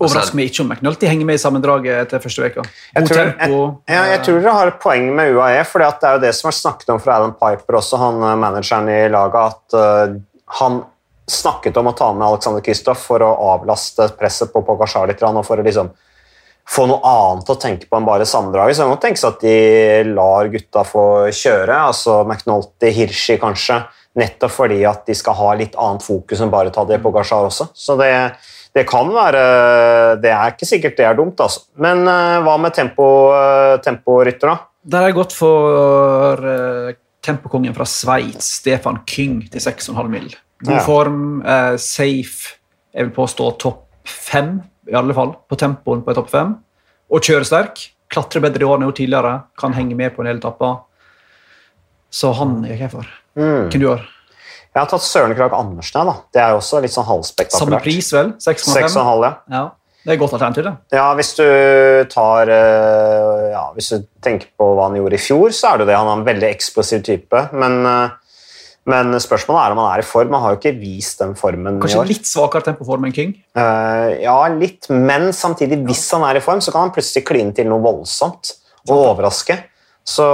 [0.01, 2.63] Eh, er- Overrasker meg ikke om McNulty henger med i sammendraget etter første uka.
[2.97, 3.51] Jeg tror, jeg,
[3.89, 6.49] ja, jeg tror dere har et poeng med UAE, for det er jo det som
[6.49, 10.17] er snakket om fra Alan Piper, også han eh, manageren i laget, at uh,
[10.61, 10.85] han
[11.31, 15.45] snakket om å ta med Alexander Kristoff for å avlaste presset på Pogacar litt, og
[15.47, 15.93] for å liksom
[16.71, 18.77] få noe annet å tenke på enn bare sammendraget.
[18.77, 19.55] Så det må tenkes at de
[20.15, 23.83] lar gutta få kjøre, altså McNulty, Hirschi kanskje,
[24.19, 27.47] nettopp fordi at de skal ha litt annet fokus enn bare ta det på Pogacar
[27.47, 27.69] også.
[27.75, 28.11] Så det,
[28.77, 29.41] det kan være
[30.23, 31.65] Det er ikke sikkert det er dumt, altså.
[31.83, 34.59] Men eh, hva med tempo, uh, temporytter, da?
[34.91, 36.93] Der har jeg gått for uh,
[37.27, 40.31] tempokongen fra Sveits, Stefan Kyng, til 6,5 mil.
[40.65, 40.83] God Ja.
[40.85, 42.57] form, eh, safe,
[42.95, 46.55] jeg vil påstå topp fem, i alle fall, på tempoen på topp fem.
[47.11, 47.91] Og kjøresterk.
[48.11, 49.45] Klatrer bedre i år enn hun tidligere.
[49.59, 50.81] Kan henge med på en del etapper.
[52.11, 53.07] Så han gikk jeg for.
[53.39, 53.71] Mm.
[53.71, 54.09] Hvem du har?
[54.71, 56.07] Jeg har tatt Søren Krag Andersen.
[56.07, 56.15] da.
[56.31, 57.09] Det er jo også litt sånn
[57.51, 58.35] Samme pris, vel?
[58.39, 58.77] 6,5?
[58.87, 59.33] 6,5, ja.
[59.51, 59.65] Ja,
[60.05, 60.75] det er et godt alternativ, det.
[60.95, 61.45] Ja, hvis du
[62.13, 65.85] tar eh, ja, Hvis du tenker på hva han gjorde i fjor, så er det
[65.85, 65.99] jo det.
[65.99, 67.43] Han er en veldig eksplosiv type.
[67.53, 68.47] Men, eh,
[68.95, 70.33] men spørsmålet er om han er i form.
[70.39, 71.85] Han har jo ikke vist den formen i år.
[71.85, 73.35] Kanskje litt svakere tempoform enn King.
[73.59, 77.53] Eh, ja, litt, men samtidig, hvis han er i form, så kan han plutselig kline
[77.59, 78.55] til noe voldsomt
[78.87, 79.59] og overraske.
[80.07, 80.25] Så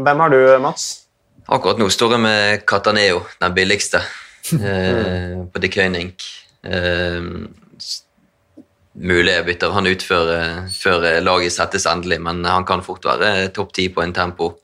[0.00, 1.03] hvem har du, Mats?
[1.52, 4.00] Akkurat nå står jeg med Cataneo, den billigste,
[4.56, 6.14] eh, på De Køyning.
[6.64, 7.26] Eh,
[8.94, 12.84] mulig jeg bytter han ut før, eh, før eh, laget settes endelig, men han kan
[12.86, 14.54] fort være topp ti på en tempo.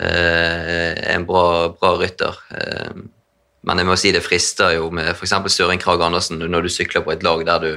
[0.00, 1.44] Eh, en bra,
[1.76, 2.40] bra rytter.
[2.56, 3.04] Eh,
[3.68, 5.36] men jeg må si det frister jo med f.eks.
[5.52, 7.72] Søren Krag Andersen når du sykler på et lag der du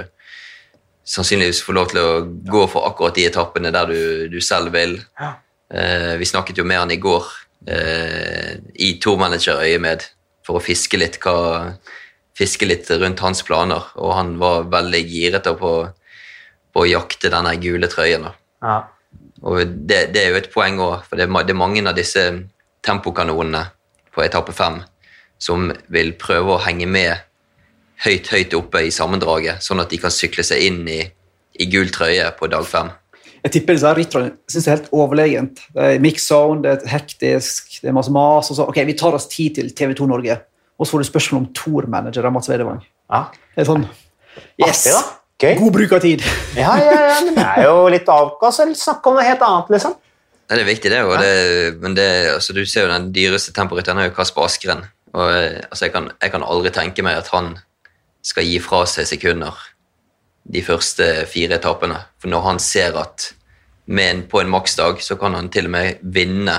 [1.03, 2.09] sannsynligvis får lov til å
[2.47, 4.99] gå for akkurat de etappene der du, du selv vil.
[5.19, 7.27] Eh, vi snakket jo med han i går
[7.67, 10.05] eh, manager øye med
[10.45, 11.73] for å fiske litt, hva,
[12.37, 15.73] fiske litt rundt hans planer, og han var veldig giret på,
[16.73, 18.29] på å jakte denne gule trøyen.
[18.61, 18.79] Ja.
[19.41, 22.25] Og det, det er jo et poeng òg, for det det er mange av disse
[22.85, 23.65] tempokanonene
[24.13, 24.81] på etappe fem
[25.41, 27.17] som vil prøve å henge med
[28.05, 31.01] høyt, høyt oppe i sammendraget, sånn at de kan sykle seg inn i,
[31.57, 32.91] i gul trøye på dag fem.
[33.41, 35.63] Jeg tipper disse rytterne syns det er helt overlegent.
[35.73, 38.51] Det er mix zone, det er hektisk, det er masse mas.
[38.53, 40.37] og så, ok, Vi tar oss tid til TV2 Norge,
[40.77, 42.83] og så får du spørsmål om Tour-manager av Mats Vedevang.
[43.09, 43.25] Ja.
[43.55, 43.87] Det er sånn
[44.61, 44.85] Yes!
[45.41, 45.57] Artig.
[45.57, 46.21] God bruk av tid.
[46.55, 48.61] Ja, ja, ja, men det er jo litt avkast.
[48.61, 49.97] å snakke om noe helt annet, liksom.
[50.45, 51.01] Ja, det er viktig, det.
[51.07, 51.33] Og det
[51.81, 54.85] men det, altså, du ser jo den dyreste temporytteren er jo Kasper Askeren.
[55.15, 57.55] Og, eh, altså, jeg, kan, jeg kan aldri tenke meg at han
[58.21, 59.57] skal gi fra seg sekunder
[60.43, 61.99] de første fire etappene.
[62.21, 63.31] For når han ser at
[63.91, 66.57] med en, på en maksdag så kan han til og med vinne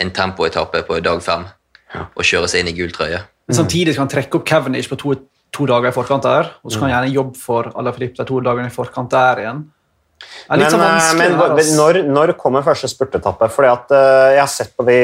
[0.00, 1.46] en tempoetappe på dag fem
[1.94, 3.20] og kjøre seg inn i gul trøye.
[3.46, 5.14] Men samtidig kan han trekke opp Cavendish på to,
[5.54, 8.40] to dager i forkant der, og så kan han gjerne jobbe for Alaphilippe de to
[8.42, 9.60] dagene i forkant der igjen.
[10.24, 13.48] Det er litt Men, sånn eh, men her, når, når kommer første spurtetappe?
[13.52, 14.98] Fordi at uh, jeg har sett på de,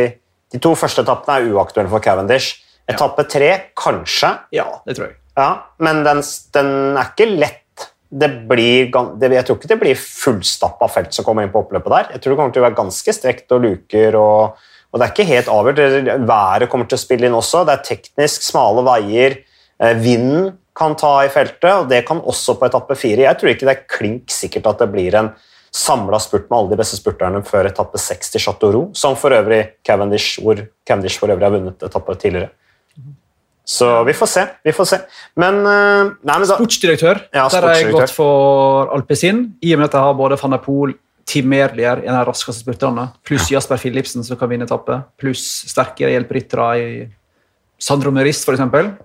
[0.50, 2.64] de to første etappene er uaktuelle for Cavendish.
[2.90, 4.32] Etappe tre, kanskje.
[4.56, 5.18] Ja, det tror jeg.
[5.38, 5.50] Ja,
[5.84, 6.22] men den,
[6.56, 7.66] den er ikke lett.
[8.10, 12.08] Blir, jeg tror ikke det blir fullstappa felt som kommer inn på oppløpet der.
[12.16, 14.16] Jeg tror det kommer til å være ganske strekt og luker.
[14.18, 16.08] og, og Det er ikke helt avgjort.
[16.26, 17.62] Været kommer til å spille inn også.
[17.68, 19.38] Det er teknisk smale veier.
[19.78, 23.26] Eh, Vinden kan ta i feltet, og det kan også på etappe fire.
[23.28, 25.30] Jeg tror ikke det er klink sikkert at det blir en
[25.70, 29.34] samla spurt med alle de beste spurterne før etappe seks til Chateau Roux, som for
[29.34, 32.50] øvrig Cavendish, hvor Cavendish for øvrig har vunnet etappe tidligere.
[33.70, 34.46] Så vi får se.
[34.66, 34.98] vi får se.
[35.38, 37.20] Men, eh, nei, men da, Sportsdirektør.
[37.30, 40.56] Ja, der har jeg gått for Alpezin, i og med at jeg har både van
[40.56, 40.96] der Poel,
[41.30, 45.44] Tim Merlier, en av de raskeste spurterne, pluss Jasper Philipsen, som kan vinne etappe, pluss
[45.70, 46.88] sterkere hjelperyttere i
[47.80, 48.64] Sandro Meris, f.eks.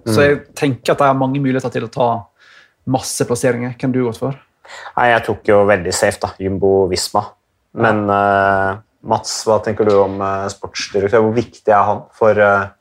[0.10, 2.10] Så jeg tenker at jeg har mange muligheter til å ta
[2.90, 3.78] masse plasseringer.
[3.78, 4.42] Hvem du gått for?
[4.98, 6.32] nei, jeg tok jo veldig safe, da.
[6.42, 7.22] Jumbo Visma.
[7.78, 11.22] Men uh, Mats, hva tenker du om uh, sportsdirektør?
[11.22, 12.72] Hvor viktig er han for uh,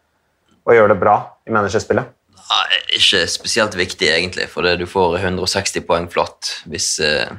[0.64, 2.12] å gjøre det bra i managerspillet?
[2.44, 7.30] Nei, ikke spesielt viktig, egentlig, for det du får 160 poeng flatt hvis, eh,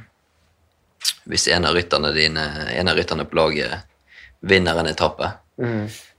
[1.29, 1.77] hvis en av
[2.15, 3.85] dine, en av rytterne på laget
[4.41, 5.31] vinner en etappe.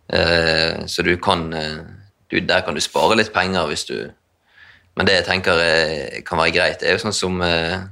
[0.08, 1.82] Eh, så du kan eh,
[2.30, 4.12] du, Der kan du spare litt penger hvis du
[4.96, 5.58] Men det jeg tenker
[6.24, 7.34] kan være greit, det er jo sånn som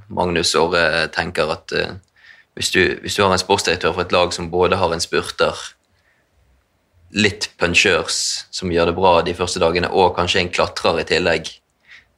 [0.08, 1.74] Magnus Åre tenker at
[2.56, 5.52] hvis, du, hvis du har en sportsdirektør for et lag som både har en spurter
[7.14, 8.16] litt punchers
[8.50, 11.50] som gjør det bra de første dagene, og kanskje en klatrer i tillegg,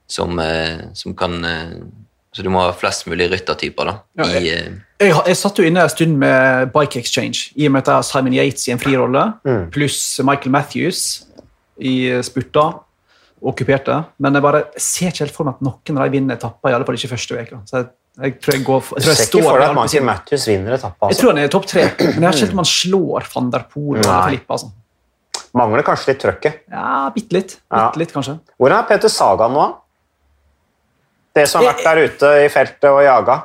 [0.09, 1.73] som, eh, som kan eh,
[2.37, 5.65] Så du må ha flest mulig ryttertyper da, Ja, i, eh, Jeg, jeg satt jo
[5.67, 8.73] inne en stund med Bike Exchange, i og med at jeg har Simon Yates i
[8.73, 9.23] en frirolle,
[9.73, 11.25] pluss Michael Matthews
[11.81, 12.69] i spurta,
[13.43, 13.99] okkuperte.
[14.23, 16.77] Men jeg bare ser ikke helt for meg at noen av de vinner etapper, i
[16.77, 17.59] alle fall ikke første veka.
[17.69, 17.91] Så jeg,
[18.23, 19.77] jeg tror jeg går for, jeg tror jeg ser ikke står for deg at.
[19.83, 20.97] Michael Matthews vinner etappa?
[20.97, 21.21] Jeg Altså.
[21.21, 23.51] tror han er i topp tre, men jeg har ikke helt om han slår van
[23.53, 24.11] der Poel og.
[24.31, 24.57] Filippa.
[24.57, 24.73] Altså.
[25.57, 26.62] Mangler kanskje litt trøkket.
[26.73, 27.57] Ja, bitte litt.
[27.73, 27.88] Ja.
[27.97, 28.37] Litt, kanskje.
[28.61, 29.66] Hvordan er Peter Saga nå?
[31.37, 33.38] Det som har vært der ute i feltet og jaga?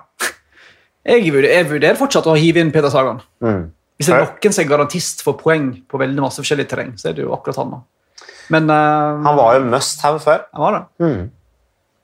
[1.07, 3.21] Jeg vurderer, fortsatt å hive inn Peter Sagan.
[3.43, 3.63] Mm.
[3.97, 7.09] Hvis det er noen som er garantist for poeng på veldig masse forskjellig terreng, så
[7.11, 7.73] er det jo akkurat han.
[7.75, 8.25] da.
[8.53, 10.83] Men uh, Han var jo must have før, han var det.
[11.05, 11.21] Mm.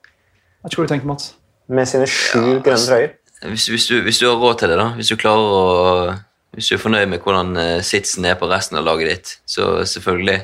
[0.07, 1.31] Jeg vet ikke hva du tenker, Mats.
[1.67, 3.13] med sine sju Ja, grønne trøyer.
[3.51, 5.63] hvis, hvis, du, hvis du har råd til det, da, hvis du klarer å
[6.57, 9.83] Hvis du er fornøyd med hvordan eh, sitsen er på resten av laget ditt, så
[9.85, 10.39] selvfølgelig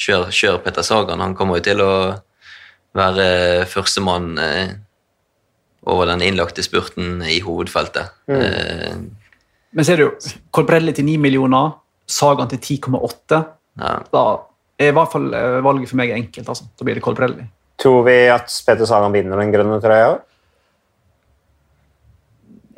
[0.00, 1.20] kjør, kjør Petter Sagan.
[1.20, 1.92] Han kommer jo til å
[2.96, 4.72] være førstemann eh,
[5.92, 8.14] over den innlagte spurten i hovedfeltet.
[8.32, 8.96] Eh,
[9.72, 11.76] Men ser du, Kolbrelli Colbrelli til 9 millioner,
[12.08, 13.42] Sagan til 10,8.
[13.80, 13.92] ja.
[14.12, 14.24] Da
[14.80, 16.48] er i hvert fall eh, valget for meg enkelt.
[16.48, 16.64] altså.
[16.78, 17.44] Da blir det Colbrelli.
[17.80, 20.20] Tror vi at Peter Sagan vinner den grønne trøya i år?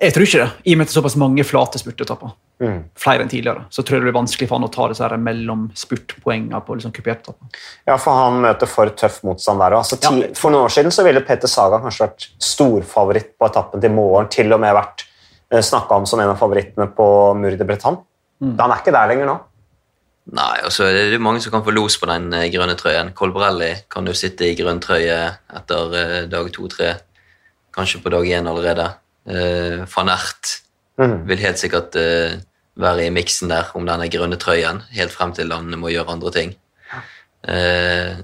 [0.00, 2.33] Jeg tror ikke det, i og med at det er såpass mange flate spurtetapper.
[2.62, 2.78] Mm.
[2.98, 3.64] Flere enn tidligere.
[3.70, 7.30] Så tror jeg det blir vanskelig for han å ta disse mellomspurtpoengene på liksom kuperte
[7.30, 7.62] etapper.
[7.87, 9.85] Ja, for han møter for tøff motstand der òg.
[9.85, 10.35] Altså, Ja.
[10.35, 14.30] For noen år siden så ville Peter Saga kanskje vært storfavoritt på etappen til morgen.
[14.35, 15.07] Til og med vært
[15.50, 18.02] eh, snakka om som en av favorittene på Mur de Bretagne.
[18.42, 18.57] Mm.
[18.59, 19.38] Han er ikke der lenger nå.
[20.35, 23.12] Nei, og så er det mange som kan få los på den eh, grønne trøyen.
[23.14, 26.94] Colbrelli kan jo sitte i grønn trøye etter eh, dag to-tre.
[27.74, 28.88] Kanskje på dag én allerede.
[29.24, 30.58] Eh, Van Ert
[31.00, 31.24] mm.
[31.28, 32.37] vil helt sikkert eh,
[32.80, 36.32] være i miksen der om denne grønne trøyen, helt frem til han må gjøre andre
[36.34, 36.54] ting.
[37.48, 38.18] Eh,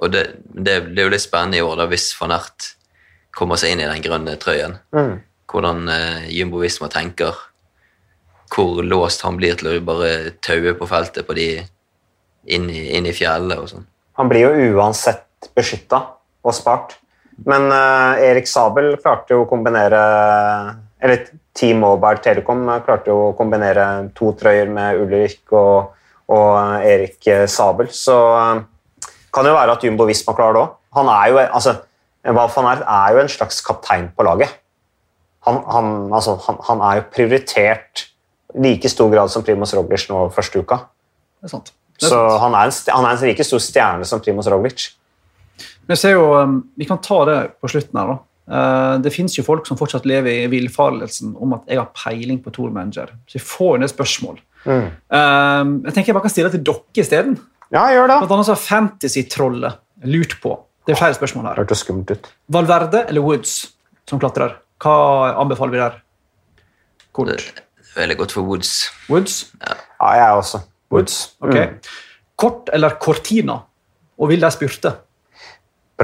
[0.00, 2.72] og det, det, det er jo litt spennende i år, da, hvis van Ert
[3.34, 4.78] kommer seg inn i den grønne trøyen.
[4.94, 5.18] Mm.
[5.50, 7.36] Hvordan eh, Jumbo Visma tenker.
[8.54, 11.48] Hvor låst han blir til å bare taue på feltet på de
[12.54, 13.86] inn i, inn i fjellet og sånn.
[14.20, 16.00] Han blir jo uansett beskytta
[16.44, 16.98] og spart.
[17.42, 20.00] Men eh, Erik Sabel klarte jo å kombinere
[21.02, 25.94] Eller Team Mobile Telekom eh, klarte jo å kombinere to trøyer med Ulrik og,
[26.30, 27.90] og eh, Erik Sabel.
[27.90, 28.16] Så
[29.34, 30.80] kan jo være at Jumbo Visma klarer det òg.
[30.94, 31.76] Han er jo altså,
[32.24, 34.60] van Aert er jo en slags kaptein på laget.
[35.44, 38.06] Han, han, altså, han, han er jo prioritert
[38.54, 40.84] like stor grad som Primoz Roglic nå første uka.
[41.42, 41.74] Det er sant.
[41.98, 44.86] Det er Så han er, en, han er en like stor stjerne som Primoz Roglic.
[45.84, 48.14] Men jeg ser jo, um, Vi kan ta det på slutten her.
[48.14, 48.18] da.
[48.44, 52.42] Eh, det finnes jo folk som fortsatt lever i villfarelsen om at jeg har peiling
[52.44, 53.14] på Tour Manager.
[53.24, 54.40] Så jeg får jo en del spørsmål.
[54.64, 54.86] Mm.
[54.90, 57.38] Eh, jeg tenker jeg bare kan stille til dere isteden.
[57.72, 58.18] Ja, gjør det.
[58.20, 59.80] Blant annet har Fantasy-trollet
[60.12, 60.58] lurt på.
[60.84, 61.62] Det er flere spørsmål her.
[61.62, 62.28] Hørtes skummelt ut.
[62.52, 63.54] Valverde eller Woods
[64.10, 64.58] som klatrer?
[64.84, 64.96] Hva
[65.40, 66.00] anbefaler vi der?
[67.16, 67.30] Kort.
[67.32, 68.74] Det er veldig godt for Woods.
[69.08, 69.38] Woods?
[69.62, 70.60] Ja, jeg også.
[70.92, 71.16] Woods.
[71.40, 71.56] Ok.
[71.56, 71.78] Mm.
[72.36, 73.62] Kort eller Cortina?
[74.20, 74.92] Og vil de spurte?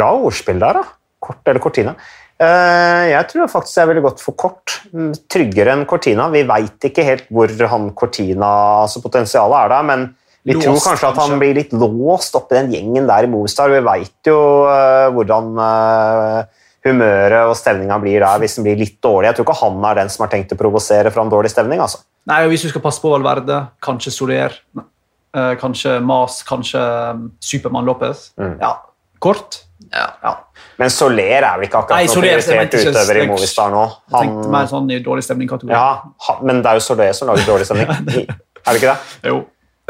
[0.00, 0.84] Bra ordspill der, da.
[1.20, 1.94] Kort eller Cortina.
[2.40, 4.78] Eh, jeg tror faktisk jeg ville gått for kort.
[4.96, 6.30] Mm, Tryggere enn Cortina.
[6.32, 8.52] Vi veit ikke helt hvor han Cortina
[8.86, 10.06] altså Potensialet er der, men
[10.48, 13.68] vi Låst, tror kanskje at han blir litt låst oppi den gjengen der i Movistar.
[13.68, 18.96] Vi veit jo uh, hvordan uh, humøret og stemninga blir der hvis den blir litt
[19.04, 19.28] dårlig.
[19.28, 21.82] Jeg tror ikke han er den som har tenkt å provosere fram dårlig stemning.
[21.84, 22.00] altså.
[22.30, 27.26] Nei, og Hvis du skal passe på Valverde, kanskje Soler, uh, kanskje Mas, kanskje um,
[27.44, 28.30] Supermann Lopez.
[28.40, 28.56] Mm.
[28.64, 28.78] Ja,
[29.20, 29.66] kort.
[29.92, 30.06] Ja.
[30.22, 30.34] Ja.
[30.78, 33.84] Men Soler er vel ikke akkurat noen prioritert utøver i jeg- Movistar nå.
[34.12, 35.72] Jeg tenkte mer sånn i dårlig stemning-kategori.
[35.72, 37.88] ja, han- men det er jo Soler som lager dårlig stemning.
[38.66, 38.98] er det ikke det?
[39.24, 39.40] Jo.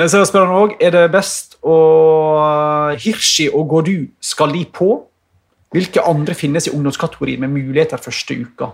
[0.08, 5.02] Så spør han også, Er det best å Hirschi og Gordu, skal de på?
[5.74, 8.72] Hvilke andre finnes i ungdomskategorien med muligheter første uka?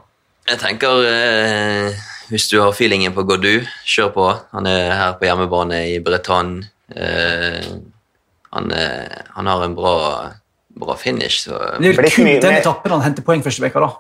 [0.49, 1.91] Jeg tenker eh,
[2.31, 4.29] Hvis du har feelingen på Godu, kjør på.
[4.55, 6.65] Han er her på hjemmebane i Bretagne.
[6.95, 7.69] Eh,
[8.53, 9.95] han, eh, han har en bra,
[10.77, 13.93] bra finish, så Det er mye den etappen han henter poeng første veka da.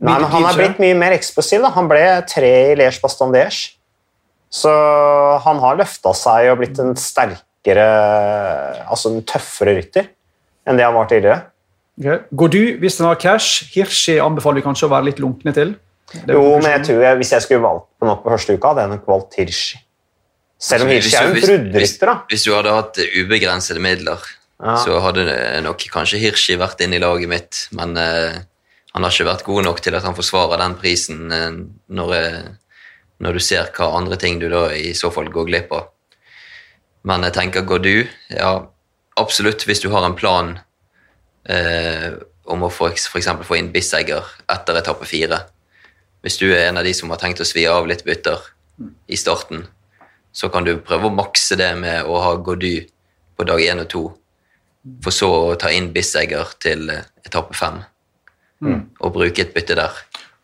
[0.00, 1.62] Nei, men Han har blitt mye mer eksplosiv.
[1.62, 1.70] da.
[1.70, 3.32] Han ble tre i Liège Baston
[4.50, 4.70] Så
[5.42, 7.86] han har løfta seg og blitt en sterkere,
[8.88, 10.08] altså en tøffere rytter
[10.66, 11.42] enn det han var tidligere.
[12.34, 13.64] Går du, hvis den har cash.
[13.72, 15.74] Hirschi anbefaler vi kanskje å være litt lunkne til.
[16.28, 18.84] Jo, men jeg tror jeg, hvis jeg skulle valgt på noe på første uka, hadde
[18.84, 19.78] jeg nok valgt Hirschi.
[20.58, 22.14] Selv om Hirschi er du- en hvis- bruddrytter, da.
[22.30, 24.18] Hvis du hadde hatt ubegrensede midler,
[24.56, 24.76] Ja.
[24.80, 25.26] så hadde
[25.66, 28.38] nok kanskje Hirschi vært inne i laget mitt, men eh,
[28.94, 31.58] han har ikke vært god nok til at han forsvarer den prisen eh,
[31.92, 32.46] når, eh,
[33.20, 35.90] når du ser hva andre ting du da i så fall går glipp av.
[37.06, 37.92] Men jeg tenker, går du?
[38.32, 38.54] Ja,
[39.20, 40.56] absolutt, hvis du har en plan
[41.44, 42.16] eh,
[42.50, 45.44] om å eksempel få inn Bissegger etter etappe fire.
[46.24, 48.40] Hvis du er en av de som har tenkt å svi av litt bytter
[49.06, 49.66] i starten,
[50.32, 52.86] så kan du prøve å makse det med å ha Godu
[53.36, 54.02] på dag én og to,
[55.04, 57.82] for så å ta inn Bissegger til eh, etappe fem
[58.64, 59.92] og bruke et bytte der.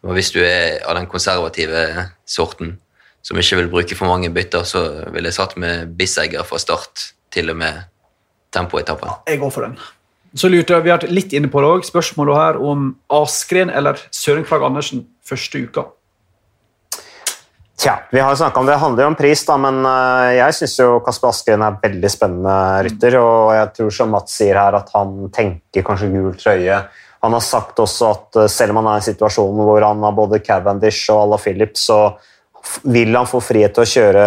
[0.04, 2.74] Og hvis du er av den konservative sorten
[3.24, 4.82] som ikke vil bruke for mange bytter, så
[5.14, 7.84] ville jeg satt med Bissegger fra start til og med
[8.52, 9.22] tempoetappen.
[9.30, 9.78] Jeg går for den.
[10.34, 11.84] Så lurte jeg, Vi har vært litt inne på det òg.
[11.84, 15.86] spørsmålet her om Askren eller Søren Krag Andersen første uka.
[17.82, 18.72] Tja, vi har jo snakket om det.
[18.76, 22.58] Det handler jo om pris, da, men eh, jeg syns Kasper Askeren er veldig spennende
[22.86, 23.16] rytter.
[23.18, 26.76] Og jeg tror som Mats sier her, at han tenker kanskje gul trøye.
[27.26, 30.06] Han har sagt også at eh, selv om han er i en situasjon hvor han
[30.06, 31.98] har både Cavendish og Ala Phillips, så
[32.86, 34.26] vil han få frihet til å kjøre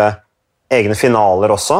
[0.75, 1.79] egne finaler også.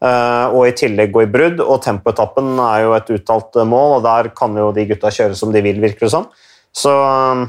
[0.00, 1.60] Eh, og i tillegg gå i brudd.
[1.60, 5.52] Og tempoetappen er jo et uttalt mål, og der kan jo de gutta kjøre som
[5.52, 6.30] de vil, virker det som.
[6.72, 7.48] Så eh,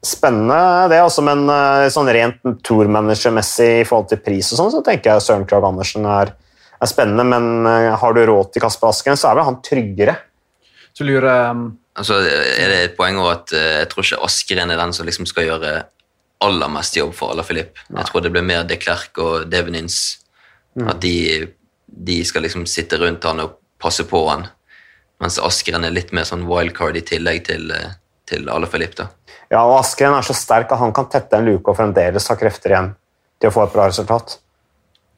[0.00, 4.80] Spennende det, også, men eh, sånn rent tourmanagermessig i forhold til pris og sånn, så
[4.84, 6.32] tenker jeg Søren Krag Andersen er,
[6.80, 10.16] er spennende, men eh, har du råd til Kasper Asken, så er vel han tryggere.
[10.96, 11.68] Så lurer jeg um,
[12.00, 15.26] Altså, er det et poeng at eh, jeg tror ikke Askeren er den som liksom
[15.28, 15.72] skal gjøre
[16.46, 17.76] aller mest jobb for Ala Filip.
[17.90, 19.98] Jeg tror det blir mer de Klerk og Devenins.
[20.80, 21.50] At de,
[21.90, 24.46] de skal liksom sitte rundt han og passe på han.
[25.20, 27.68] Mens Askeren er litt mer sånn wildcard i tillegg til,
[28.30, 28.94] til Ala Filip.
[28.98, 29.10] da.
[29.50, 32.38] Ja, og Askren er så sterk at han kan tette en luke og fremdeles ha
[32.38, 32.92] krefter igjen
[33.40, 34.38] til å få et bra resultat.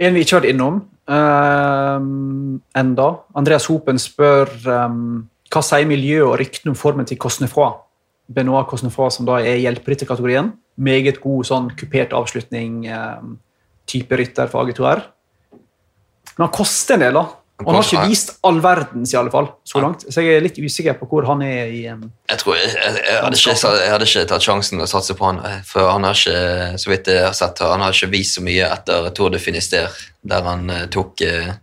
[0.02, 3.08] En vi ikke har vært innom um, enda.
[3.38, 7.74] Andreas Hopen spør um, hva sier miljøet og ryktene om formen til Cosnefroy?
[8.32, 10.52] Benoit Cosnefroy, som da er hjelperytterkategorien.
[10.80, 13.36] Meget god sånn kupert avslutning, um,
[13.90, 15.04] type rytter for AG2R.
[16.32, 17.26] Men han koster en del, da.
[17.62, 20.04] Og han har ikke vist all verdens, i alle fall, så langt.
[20.08, 22.96] Så jeg er litt usikker på hvor han er i um, Jeg tror jeg, jeg,
[22.98, 26.06] jeg, hadde ikke, jeg hadde ikke tatt sjansen å satse på han, eh, for han
[26.08, 29.32] har ikke så vidt jeg har sett, han har ikke vist så mye etter Tour
[29.34, 31.54] de Finister, der han eh, tok eh,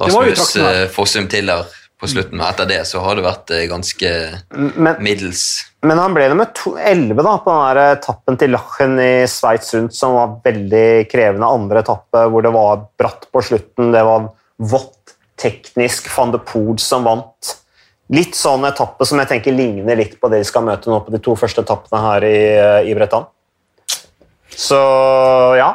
[0.00, 0.56] Rasmus
[0.94, 1.68] Fossum Tiller
[2.02, 4.08] på slutten, men etter det så har det vært ganske
[4.50, 5.42] Men, middels.
[5.86, 9.70] men han ble nummer to- 11 da, på den der etappen til Lachen i Sveits
[9.76, 11.46] rundt, som var veldig krevende.
[11.46, 14.26] Andre etappe hvor det var bratt på slutten, det var
[14.72, 15.01] vått,
[15.42, 17.52] teknisk, van de Poel som vant.
[18.12, 21.14] Litt sånn etappe som jeg tenker ligner litt på det de skal møte nå på
[21.14, 22.42] de to første etappene her i,
[22.90, 23.30] i Bretagne.
[24.52, 24.80] Så
[25.58, 25.72] ja.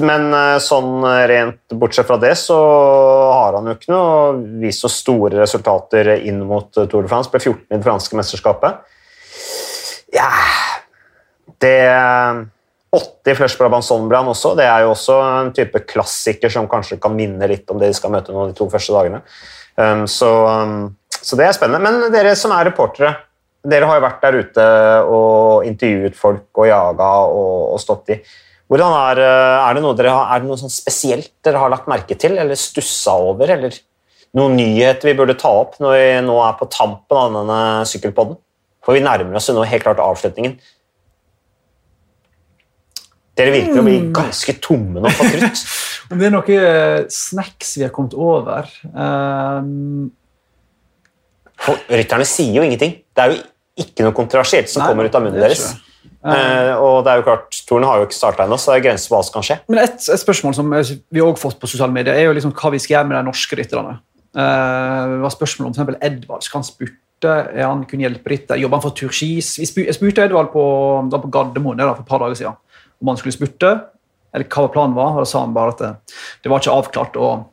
[0.00, 4.88] Men eh, sånn rent bortsett fra det, så har han jo ikke noe vist så
[4.88, 7.28] store resultater inn mot eh, Tour de France.
[7.32, 8.80] Ble 14 i det franske mesterskapet.
[10.12, 10.28] Ja
[11.60, 11.76] Det
[12.92, 14.52] 80 Flush Brabant ble også.
[14.58, 17.96] Det er jo også en type klassiker som kanskje kan minne litt om det de
[17.96, 19.22] skal møte nå de to første dagene.
[19.80, 21.80] Um, så, um, så det er spennende.
[21.80, 23.14] Men dere som er reportere,
[23.64, 24.66] dere har jo vært der ute
[25.08, 28.18] og intervjuet folk og jaga og, og stått i.
[28.72, 31.72] Hvordan er, uh, er det noe dere har, er det noe sånn spesielt dere har
[31.72, 33.56] lagt merke til eller stussa over?
[33.56, 33.80] Eller
[34.36, 38.36] noen nyheter vi burde ta opp når vi nå er på tampen av denne sykkelpodden?
[38.84, 40.58] For vi nærmer oss jo nå helt klart avslutningen.
[43.38, 45.62] Dere virker å bli ganske tomme nå for krutt.
[46.12, 50.10] Om det er noe eh, snacks vi har kommet over um,
[51.88, 52.98] Rytterne sier jo ingenting.
[53.14, 53.40] Det er jo
[53.80, 55.70] ikke noe kontroversielt som Nei, kommer ut av munnen er deres.
[56.02, 58.84] Eh, og det er jo klart, Toren har jo ikke starta ennå, så det er
[58.88, 59.56] grenser for hva som kan skje.
[59.70, 62.72] Men et, et spørsmål som vi har fått på sosiale medier, er jo liksom hva
[62.74, 63.94] vi skal gjøre med de norske rytterne.
[64.34, 66.98] Uh, det var spørsmål om eksempel Edvard skal han spurte
[67.30, 68.58] er han kunne hjelpe rytter.
[68.58, 69.54] Jobber han for Turkis?
[69.62, 70.62] Jeg spurte Edvald på,
[71.12, 72.58] på Gardermoen da, for et par dager siden
[73.02, 73.72] om han skulle spurte,
[74.32, 75.16] eller hva planen var.
[75.16, 75.90] og Da sa han bare at det,
[76.44, 77.48] det var ikke avklart og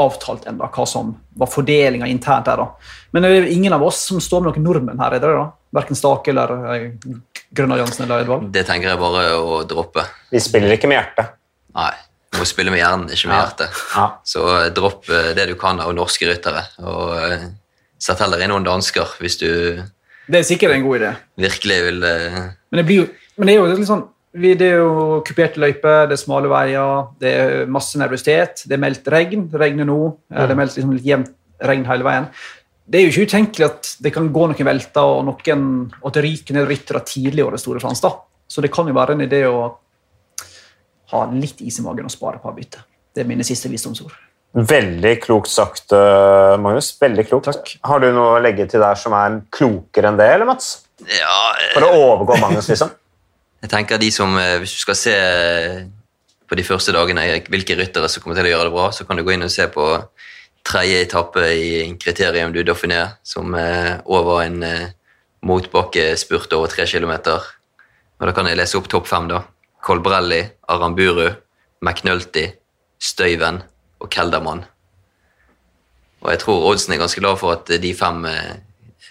[0.00, 2.58] avtalt ennå hva som var fordelinga internt der.
[2.58, 2.96] da.
[3.14, 5.14] Men det er ingen av oss som står med noen nordmenn her.
[5.14, 5.44] er det da?
[5.74, 6.88] Verken Stake eller eh,
[7.54, 8.48] Grønn Alliansen eller Edvald.
[8.54, 10.02] Det tenker jeg bare å droppe.
[10.34, 11.36] Vi spiller ikke med hjertet.
[11.74, 11.92] Nei,
[12.34, 13.42] du må spille med hjernen, ikke med Ja.
[13.44, 13.82] hjertet.
[13.94, 14.06] Ja.
[14.26, 17.14] Så eh, dropp eh, det du kan av norske ryttere, og
[18.02, 19.48] sett heller inn noen dansker hvis du
[20.26, 21.12] Det er sikkert en god idé.
[21.38, 23.06] virkelig vil Men det, blir jo,
[23.38, 27.04] men det er jo litt sånn Det er jo kuperte løyper, det er smale veier,
[27.22, 28.64] det er masse nervøsitet.
[28.66, 29.46] Det er meldt regn.
[29.52, 29.98] Det regner nå.
[30.32, 31.30] eh, Det er meldt liksom litt jevnt
[31.62, 32.26] regn hele veien.
[32.84, 35.62] Det er jo ikke utenkelig at det kan gå noen velter og noen
[36.04, 38.02] at det ryker ned ryttere tidlig i året Store Frans.
[38.02, 38.10] da.
[38.48, 39.76] Så det kan jo være en idé å
[41.14, 42.82] ha litt is i magen og spare på bytte.
[43.14, 44.12] Det er mine siste visdomsord.
[44.54, 46.92] Veldig klokt sagt, eh, Magnus.
[47.00, 47.46] Veldig klokt.
[47.46, 47.72] Takk.
[47.84, 50.86] Har du noe å legge til der som er klokere enn det, eller Mats?
[51.06, 52.90] Ja, eh, For å overgå Magnus, liksom?
[53.64, 55.14] Jeg tenker de som eh, Hvis du skal se
[56.44, 59.16] på de første dagene hvilke ryttere som kommer til å gjøre det bra, så kan
[59.16, 59.84] du gå inn og se på
[60.64, 64.92] tredje etappe i kriterium du Dauphiné, som er over en eh,
[65.48, 67.48] motbakkespurt over tre kilometer.
[68.20, 69.40] Og da kan jeg lese opp topp fem, da.
[69.84, 71.32] Colbrelli, Aramburu,
[71.80, 72.44] McNulty,
[73.00, 73.62] Støyven
[74.04, 74.64] og Keldermann.
[76.20, 78.54] Og jeg tror oddsen er ganske glad for at de fem eh,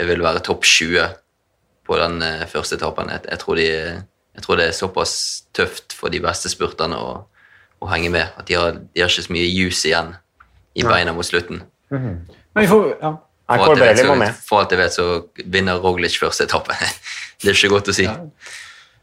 [0.05, 1.13] vil være topp 20
[1.85, 3.09] på den eh, første etappen.
[3.13, 3.67] Jeg, tror de,
[4.34, 5.15] jeg tror det er såpass
[5.53, 7.11] tøft for de beste spurterne å,
[7.84, 8.34] å henge med.
[8.39, 10.15] At de har, de har ikke så mye juice igjen
[10.73, 11.61] i beina mot slutten.
[11.93, 12.25] Men
[12.57, 13.13] vi får, ja.
[13.53, 15.05] For alt, jeg vet, så, for alt jeg vet, så
[15.53, 16.73] vinner Roglic første etappe.
[17.43, 18.07] det er ikke godt å si.
[18.07, 18.15] Ja.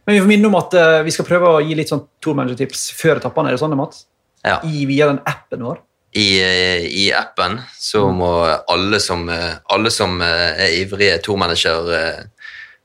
[0.08, 2.88] Men vi får minne om at uh, vi skal prøve å gi litt sånn tourmanager-tips
[2.98, 3.52] før etappene.
[3.52, 4.06] Er det sånn, Mats?
[4.42, 4.56] Ja.
[4.66, 5.82] I, via den appen vår.
[6.16, 11.20] I, eh, I appen så må alle som, eh, alle som er ivrige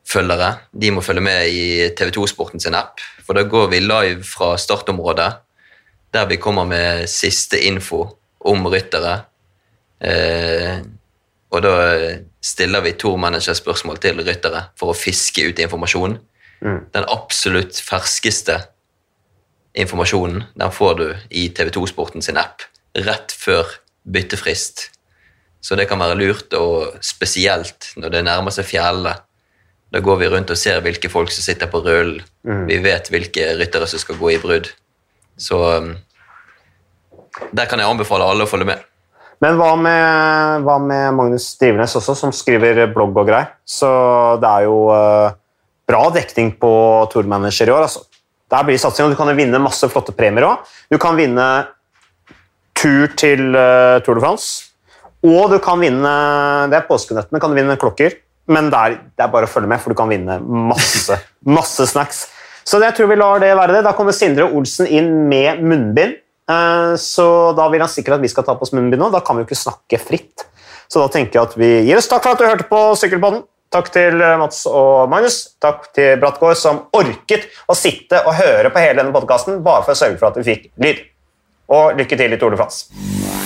[0.06, 3.00] tourmanager-følgere, de må følge med i TV2 Sporten sin app.
[3.26, 5.34] For da går vi live fra startområdet,
[6.14, 9.26] der vi kommer med siste info om ryttere.
[10.02, 10.80] Eh,
[11.52, 16.18] og da stiller vi tourmanager-spørsmål til ryttere for å fiske ut informasjon.
[16.62, 18.62] Den absolutt ferskeste
[19.76, 22.64] informasjonen den får du i TV2 Sporten sin app
[22.96, 23.68] rett før
[24.08, 24.92] byttefrist.
[25.62, 29.16] Så det kan være lurt, og spesielt når det nærmer seg fjellene.
[29.96, 32.20] Da går vi rundt og ser hvilke folk som sitter på rullen.
[32.68, 34.68] Vi vet hvilke ryttere som skal gå i brudd.
[35.40, 35.94] Så um,
[37.56, 38.82] der kan jeg anbefale alle å følge med.
[39.44, 43.54] Men hva med, hva med Magnus Drivenes også, som skriver blogg og greier?
[43.64, 43.88] Så
[44.44, 45.32] det er jo uh,
[45.88, 46.74] bra dekning på
[47.16, 47.88] Tourmanager i år.
[47.88, 48.04] altså.
[48.52, 50.68] Der blir satsing, og Du kan jo vinne masse flotte premier òg.
[50.92, 51.48] Du kan vinne
[52.76, 54.74] tur til uh, Tour de France.
[55.24, 56.14] Og du kan vinne
[56.68, 58.20] det er påskenøttene, kan du vinne klokker.
[58.52, 61.18] Men det er, det er bare å følge med, for du kan vinne masse,
[61.50, 62.26] masse snacks.
[62.66, 63.84] Så jeg tror vi lar det være det.
[63.86, 66.20] Da kommer Sindre Olsen inn med munnbind.
[66.50, 67.26] Eh, Så
[67.58, 69.10] da vil han sikkert at vi skal ta på oss munnbind nå.
[69.14, 70.46] Da kan vi jo ikke snakke fritt.
[70.90, 73.42] Så da tenker jeg at vi gir oss takk for at du hørte på Sykkelpodden.
[73.74, 75.40] Takk til eh, Mats og Magnus.
[75.62, 79.98] Takk til Brattgaard, som orket å sitte og høre på hele denne podkasten bare for
[79.98, 81.02] å sørge for at vi fikk lyd.
[81.74, 83.45] Og lykke til i Tour de France.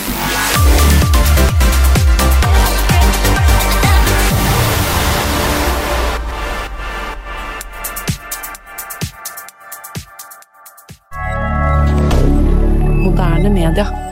[13.40, 14.09] Moderne media.